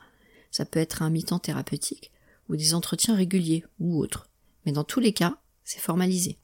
Ça 0.50 0.64
peut 0.64 0.80
être 0.80 1.02
un 1.02 1.10
mi-temps 1.10 1.38
thérapeutique 1.38 2.10
ou 2.48 2.56
des 2.56 2.74
entretiens 2.74 3.14
réguliers 3.14 3.64
ou 3.78 4.00
autres. 4.00 4.28
Mais 4.66 4.72
dans 4.72 4.84
tous 4.84 5.00
les 5.00 5.12
cas, 5.12 5.38
c'est 5.62 5.80
formalisé. 5.80 6.36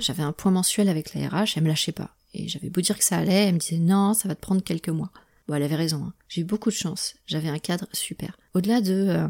J'avais 0.00 0.22
un 0.22 0.32
point 0.32 0.50
mensuel 0.50 0.88
avec 0.88 1.14
la 1.14 1.28
RH, 1.28 1.52
elle 1.56 1.62
me 1.62 1.68
lâchait 1.68 1.92
pas. 1.92 2.16
Et 2.34 2.48
j'avais 2.48 2.70
beau 2.70 2.80
dire 2.80 2.98
que 2.98 3.04
ça 3.04 3.18
allait, 3.18 3.46
elle 3.46 3.54
me 3.54 3.58
disait 3.58 3.78
non, 3.78 4.14
ça 4.14 4.28
va 4.28 4.34
te 4.34 4.40
prendre 4.40 4.62
quelques 4.62 4.88
mois. 4.88 5.10
Bon, 5.46 5.54
elle 5.54 5.62
avait 5.62 5.76
raison. 5.76 6.04
Hein. 6.04 6.14
J'ai 6.28 6.42
eu 6.42 6.44
beaucoup 6.44 6.70
de 6.70 6.74
chance. 6.74 7.14
J'avais 7.26 7.48
un 7.48 7.58
cadre 7.58 7.86
super. 7.92 8.36
Au-delà 8.54 8.80
de 8.80 8.92
euh, 8.92 9.28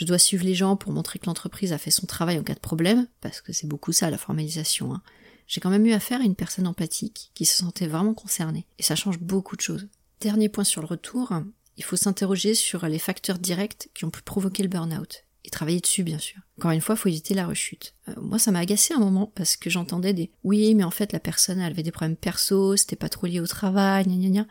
je 0.00 0.06
dois 0.06 0.18
suivre 0.18 0.44
les 0.46 0.54
gens 0.54 0.76
pour 0.76 0.92
montrer 0.92 1.18
que 1.18 1.26
l'entreprise 1.26 1.74
a 1.74 1.78
fait 1.78 1.90
son 1.90 2.06
travail 2.06 2.38
en 2.38 2.42
cas 2.42 2.54
de 2.54 2.58
problème, 2.58 3.06
parce 3.20 3.42
que 3.42 3.52
c'est 3.52 3.66
beaucoup 3.66 3.92
ça 3.92 4.08
la 4.08 4.16
formalisation. 4.16 4.94
Hein. 4.94 5.02
J'ai 5.46 5.60
quand 5.60 5.68
même 5.68 5.84
eu 5.84 5.92
affaire 5.92 6.22
à 6.22 6.24
une 6.24 6.34
personne 6.34 6.66
empathique 6.66 7.30
qui 7.34 7.44
se 7.44 7.58
sentait 7.58 7.86
vraiment 7.86 8.14
concernée, 8.14 8.66
et 8.78 8.82
ça 8.82 8.96
change 8.96 9.18
beaucoup 9.18 9.56
de 9.56 9.60
choses. 9.60 9.88
Dernier 10.22 10.48
point 10.48 10.64
sur 10.64 10.80
le 10.80 10.86
retour, 10.86 11.34
il 11.76 11.84
faut 11.84 11.96
s'interroger 11.96 12.54
sur 12.54 12.86
les 12.86 12.98
facteurs 12.98 13.38
directs 13.38 13.90
qui 13.92 14.06
ont 14.06 14.10
pu 14.10 14.22
provoquer 14.22 14.62
le 14.62 14.70
burn-out, 14.70 15.26
et 15.44 15.50
travailler 15.50 15.80
dessus 15.80 16.02
bien 16.02 16.18
sûr. 16.18 16.40
Encore 16.58 16.70
une 16.70 16.80
fois, 16.80 16.94
il 16.94 16.98
faut 16.98 17.08
éviter 17.10 17.34
la 17.34 17.46
rechute. 17.46 17.94
Euh, 18.08 18.14
moi, 18.22 18.38
ça 18.38 18.52
m'a 18.52 18.60
agacé 18.60 18.94
un 18.94 19.00
moment 19.00 19.30
parce 19.34 19.58
que 19.58 19.68
j'entendais 19.68 20.14
des 20.14 20.30
oui, 20.44 20.74
mais 20.74 20.84
en 20.84 20.90
fait 20.90 21.12
la 21.12 21.20
personne 21.20 21.60
avait 21.60 21.82
des 21.82 21.92
problèmes 21.92 22.16
perso, 22.16 22.74
c'était 22.76 22.96
pas 22.96 23.10
trop 23.10 23.26
lié 23.26 23.40
au 23.40 23.46
travail, 23.46 24.06
gna 24.06 24.16
gna 24.16 24.28
gna. 24.30 24.46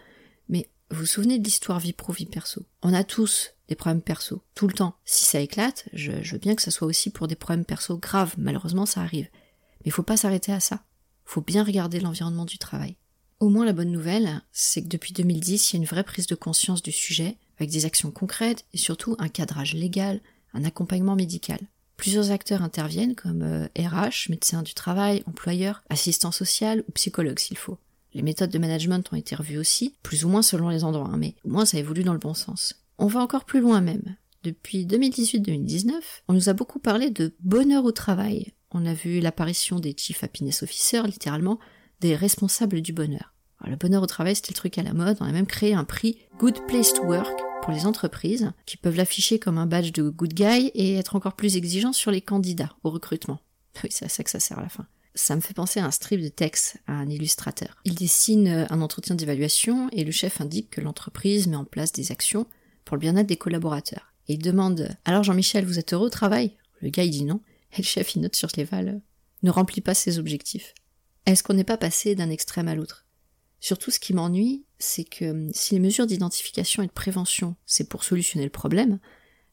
Vous 0.92 1.02
vous 1.02 1.06
souvenez 1.06 1.38
de 1.38 1.44
l'histoire 1.44 1.80
vie 1.80 1.94
pro 1.94 2.14
vie 2.14 2.26
perso? 2.26 2.66
On 2.82 2.96
a 2.96 3.04
tous 3.04 3.52
des 3.68 3.76
problèmes 3.76 4.02
perso, 4.02 4.42
tout 4.56 4.68
le 4.68 4.74
temps. 4.74 4.96
Si 5.06 5.24
ça 5.24 5.40
éclate, 5.40 5.88
je, 5.94 6.12
veux 6.32 6.40
bien 6.40 6.56
que 6.56 6.64
ça 6.64 6.72
soit 6.72 6.88
aussi 6.88 7.12
pour 7.12 7.28
des 7.28 7.36
problèmes 7.36 7.64
perso 7.64 7.98
graves, 7.98 8.34
malheureusement 8.40 8.88
ça 8.88 9.02
arrive. 9.02 9.30
Mais 9.32 9.86
il 9.86 9.92
faut 9.92 10.02
pas 10.02 10.18
s'arrêter 10.18 10.52
à 10.52 10.60
ça. 10.60 10.84
Faut 11.26 11.42
bien 11.42 11.64
regarder 11.64 12.00
l'environnement 12.00 12.46
du 12.46 12.58
travail. 12.58 12.96
Au 13.40 13.50
moins 13.50 13.66
la 13.66 13.74
bonne 13.74 13.92
nouvelle, 13.92 14.42
c'est 14.52 14.82
que 14.82 14.88
depuis 14.88 15.14
2010, 15.14 15.72
il 15.72 15.76
y 15.76 15.78
a 15.78 15.82
une 15.82 15.88
vraie 15.88 16.04
prise 16.04 16.26
de 16.26 16.34
conscience 16.34 16.82
du 16.82 16.92
sujet, 16.92 17.38
avec 17.60 17.70
des 17.70 17.86
actions 17.86 18.10
concrètes 18.10 18.66
et 18.74 18.78
surtout 18.78 19.16
un 19.20 19.30
cadrage 19.30 19.76
légal, 19.76 20.22
un 20.54 20.66
accompagnement 20.66 21.16
médical. 21.16 21.60
Plusieurs 21.98 22.32
acteurs 22.32 22.64
interviennent 22.64 23.16
comme 23.16 23.44
RH, 23.78 23.78
euh, 23.78 24.10
médecin 24.30 24.64
du 24.64 24.74
travail, 24.74 25.22
employeur, 25.28 25.84
assistant 25.90 26.32
social 26.32 26.84
ou 26.88 26.92
psychologue 26.94 27.40
s'il 27.40 27.58
faut. 27.58 27.78
Les 28.14 28.22
méthodes 28.22 28.50
de 28.50 28.60
management 28.60 29.04
ont 29.12 29.16
été 29.16 29.36
revues 29.36 29.58
aussi, 29.58 29.96
plus 30.04 30.26
ou 30.26 30.30
moins 30.30 30.42
selon 30.42 30.70
les 30.70 30.84
endroits, 30.84 31.10
hein, 31.12 31.18
mais 31.18 31.36
au 31.44 31.50
moins 31.50 31.66
ça 31.66 31.78
évolue 31.78 32.04
dans 32.04 32.14
le 32.14 32.20
bon 32.20 32.34
sens. 32.34 32.76
On 32.98 33.08
va 33.08 33.22
encore 33.22 33.46
plus 33.46 33.62
loin 33.62 33.82
même. 33.82 34.16
Depuis 34.44 34.86
2018-2019, 34.86 35.92
on 36.28 36.34
nous 36.34 36.50
a 36.50 36.54
beaucoup 36.54 36.80
parlé 36.80 37.10
de 37.10 37.36
bonheur 37.42 37.86
au 37.86 37.92
travail. 37.92 38.54
On 38.72 38.86
a 38.86 38.94
vu 38.94 39.20
l'apparition 39.20 39.80
des 39.80 39.96
Chief 39.98 40.24
Happiness 40.24 40.64
Officers, 40.64 41.04
littéralement, 41.06 41.60
des 42.00 42.16
responsables 42.16 42.82
du 42.82 42.94
bonheur. 42.94 43.34
le 43.66 43.76
bonheur 43.76 44.04
au 44.04 44.08
travail, 44.08 44.36
c'était 44.36 44.52
le 44.52 44.56
truc 44.56 44.78
à 44.78 44.84
la 44.84 44.94
mode. 44.94 45.18
On 45.20 45.26
a 45.26 45.32
même 45.32 45.46
créé 45.46 45.74
un 45.74 45.84
prix 45.84 46.20
Good 46.40 46.66
Place 46.68 46.94
to 46.94 47.04
Work 47.04 47.38
pour 47.62 47.74
les 47.74 47.86
entreprises, 47.86 48.52
qui 48.66 48.78
peuvent 48.78 48.96
l'afficher 48.96 49.40
comme 49.40 49.58
un 49.58 49.66
badge 49.66 49.92
de 49.92 50.10
good 50.10 50.34
guy 50.34 50.72
et 50.74 50.96
être 50.96 51.16
encore 51.16 51.36
plus 51.36 51.58
exigeants 51.58 51.94
sur 51.94 52.12
les 52.12 52.22
candidats 52.22 52.76
au 52.84 52.90
recrutement. 52.90 53.40
Oui, 53.84 53.90
c'est 53.92 54.06
à 54.06 54.10
ça 54.10 54.24
que 54.24 54.30
ça 54.30 54.40
sert 54.40 54.60
à 54.60 54.64
la 54.64 54.70
fin. 54.70 54.88
Ça 55.16 55.36
me 55.36 55.42
fait 55.42 55.54
penser 55.54 55.80
à 55.80 55.86
un 55.86 55.92
strip 55.92 56.22
de 56.22 56.30
texte, 56.30 56.78
à 56.88 56.94
un 56.94 57.10
illustrateur. 57.10 57.78
Il 57.84 57.96
dessine 57.96 58.68
un 58.70 58.82
entretien 58.82 59.16
d'évaluation 59.16 59.90
et 59.92 60.04
le 60.04 60.12
chef 60.12 60.40
indique 60.40 60.70
que 60.70 60.82
l'entreprise 60.82 61.48
met 61.48 61.56
en 61.56 61.66
place 61.66 61.92
des 61.92 62.12
actions 62.12 62.46
pour 62.86 62.96
le 62.96 63.02
bien-être 63.02 63.28
des 63.28 63.38
collaborateurs. 63.38 64.14
Et 64.28 64.34
il 64.34 64.40
demande 64.40 64.90
Alors 65.06 65.24
Jean-Michel, 65.24 65.66
vous 65.66 65.80
êtes 65.80 65.94
heureux 65.94 66.08
au 66.08 66.12
travail? 66.12 66.56
Le 66.82 66.90
gars 66.90 67.04
il 67.04 67.12
dit 67.12 67.26
non. 67.26 67.42
Et 67.74 67.78
le 67.78 67.84
chef 67.84 68.16
il 68.16 68.22
note 68.22 68.36
sur 68.36 68.50
les 68.56 68.64
valeurs 68.64 69.02
ne 69.44 69.52
remplit 69.52 69.82
pas 69.82 69.94
ses 69.94 70.20
objectifs. 70.20 70.74
Est-ce 71.26 71.44
qu'on 71.44 71.54
n'est 71.54 71.64
pas 71.64 71.78
passé 71.78 72.16
d'un 72.16 72.30
extrême 72.30 72.68
à 72.68 72.76
l'autre? 72.76 73.06
Surtout 73.60 73.92
ce 73.92 74.00
qui 74.00 74.14
m'ennuie, 74.14 74.66
c'est 74.78 75.04
que 75.04 75.26
hum, 75.26 75.52
si 75.54 75.74
les 75.74 75.80
mesures 75.80 76.08
d'identification 76.08 76.84
et 76.84 76.88
de 76.88 76.92
prévention, 76.92 77.56
c'est 77.66 77.90
pour 77.90 78.04
solutionner 78.04 78.46
le 78.46 78.52
problème, 78.52 79.00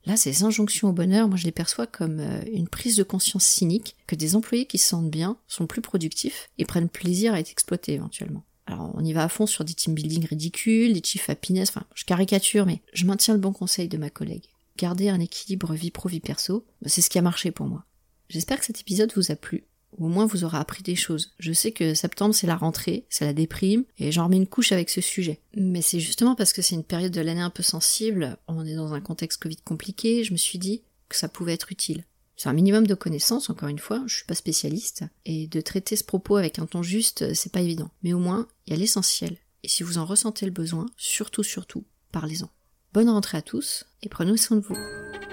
là 0.06 0.16
ces 0.16 0.44
injonctions 0.44 0.88
au 0.88 0.92
bonheur, 0.92 1.28
moi 1.28 1.36
je 1.36 1.44
les 1.44 1.52
perçois 1.52 1.86
comme 1.86 2.20
euh, 2.20 2.40
une 2.52 2.68
prise 2.68 2.96
de 2.96 3.02
conscience 3.02 3.44
cynique 3.44 3.96
que 4.06 4.14
des 4.14 4.36
employés 4.36 4.66
qui 4.66 4.78
se 4.78 4.88
sentent 4.88 5.10
bien 5.10 5.36
sont 5.48 5.66
plus 5.66 5.82
productifs 5.82 6.48
et 6.58 6.64
prennent 6.64 6.88
plaisir 6.88 7.34
à 7.34 7.40
être 7.40 7.50
exploités 7.50 7.92
éventuellement. 7.92 8.44
Alors 8.66 8.90
on 8.94 9.04
y 9.04 9.12
va 9.12 9.24
à 9.24 9.28
fond 9.28 9.46
sur 9.46 9.64
des 9.64 9.74
team 9.74 9.94
building 9.94 10.26
ridicules, 10.26 10.92
des 10.92 11.02
chief 11.02 11.28
happiness, 11.28 11.70
enfin 11.70 11.84
je 11.94 12.04
caricature, 12.04 12.66
mais 12.66 12.80
je 12.92 13.04
maintiens 13.04 13.34
le 13.34 13.40
bon 13.40 13.52
conseil 13.52 13.88
de 13.88 13.98
ma 13.98 14.10
collègue. 14.10 14.44
Garder 14.76 15.08
un 15.08 15.20
équilibre 15.20 15.74
vie 15.74 15.90
pro 15.90 16.08
vie 16.08 16.20
perso, 16.20 16.64
bah, 16.82 16.88
c'est 16.88 17.00
ce 17.00 17.10
qui 17.10 17.18
a 17.18 17.22
marché 17.22 17.50
pour 17.50 17.66
moi. 17.66 17.84
J'espère 18.28 18.58
que 18.58 18.66
cet 18.66 18.80
épisode 18.80 19.12
vous 19.14 19.30
a 19.30 19.36
plu, 19.36 19.64
au 19.98 20.08
moins 20.08 20.26
vous 20.26 20.44
aura 20.44 20.60
appris 20.60 20.82
des 20.82 20.96
choses. 20.96 21.32
Je 21.38 21.52
sais 21.52 21.72
que 21.72 21.94
septembre 21.94 22.34
c'est 22.34 22.46
la 22.46 22.56
rentrée, 22.56 23.06
c'est 23.08 23.24
la 23.24 23.32
déprime, 23.32 23.84
et 23.98 24.12
j'en 24.12 24.24
remets 24.24 24.36
une 24.36 24.46
couche 24.46 24.72
avec 24.72 24.90
ce 24.90 25.00
sujet. 25.00 25.40
Mais 25.54 25.82
c'est 25.82 26.00
justement 26.00 26.34
parce 26.34 26.52
que 26.52 26.62
c'est 26.62 26.74
une 26.74 26.84
période 26.84 27.12
de 27.12 27.20
l'année 27.20 27.40
un 27.40 27.50
peu 27.50 27.62
sensible, 27.62 28.36
on 28.48 28.66
est 28.66 28.74
dans 28.74 28.94
un 28.94 29.00
contexte 29.00 29.42
Covid 29.42 29.56
compliqué, 29.56 30.24
je 30.24 30.32
me 30.32 30.38
suis 30.38 30.58
dit 30.58 30.82
que 31.08 31.16
ça 31.16 31.28
pouvait 31.28 31.54
être 31.54 31.72
utile. 31.72 32.04
C'est 32.36 32.50
un 32.50 32.54
minimum 32.54 32.86
de 32.86 32.94
connaissances, 32.94 33.48
encore 33.48 33.70
une 33.70 33.78
fois, 33.78 34.02
je 34.06 34.16
suis 34.16 34.26
pas 34.26 34.34
spécialiste, 34.34 35.04
et 35.24 35.46
de 35.46 35.60
traiter 35.62 35.96
ce 35.96 36.04
propos 36.04 36.36
avec 36.36 36.58
un 36.58 36.66
ton 36.66 36.82
juste, 36.82 37.32
c'est 37.34 37.52
pas 37.52 37.62
évident. 37.62 37.90
Mais 38.02 38.12
au 38.12 38.18
moins, 38.18 38.46
il 38.66 38.74
y 38.74 38.76
a 38.76 38.78
l'essentiel. 38.78 39.38
Et 39.62 39.68
si 39.68 39.82
vous 39.82 39.96
en 39.96 40.04
ressentez 40.04 40.44
le 40.44 40.52
besoin, 40.52 40.86
surtout, 40.98 41.42
surtout, 41.42 41.84
parlez-en. 42.12 42.50
Bonne 42.92 43.08
rentrée 43.08 43.38
à 43.38 43.42
tous, 43.42 43.86
et 44.02 44.08
prenez 44.10 44.36
soin 44.36 44.58
de 44.58 44.62
vous. 44.62 45.25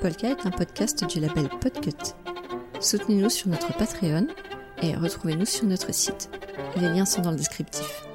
Polka 0.00 0.28
est 0.28 0.46
un 0.46 0.50
podcast 0.50 1.04
du 1.08 1.18
label 1.18 1.48
Podcut. 1.60 2.14
Soutenez-nous 2.80 3.30
sur 3.30 3.48
notre 3.48 3.76
Patreon 3.76 4.28
et 4.80 4.94
retrouvez-nous 4.94 5.44
sur 5.44 5.64
notre 5.64 5.92
site. 5.92 6.30
Les 6.76 6.88
liens 6.88 7.04
sont 7.04 7.22
dans 7.22 7.32
le 7.32 7.36
descriptif. 7.36 8.07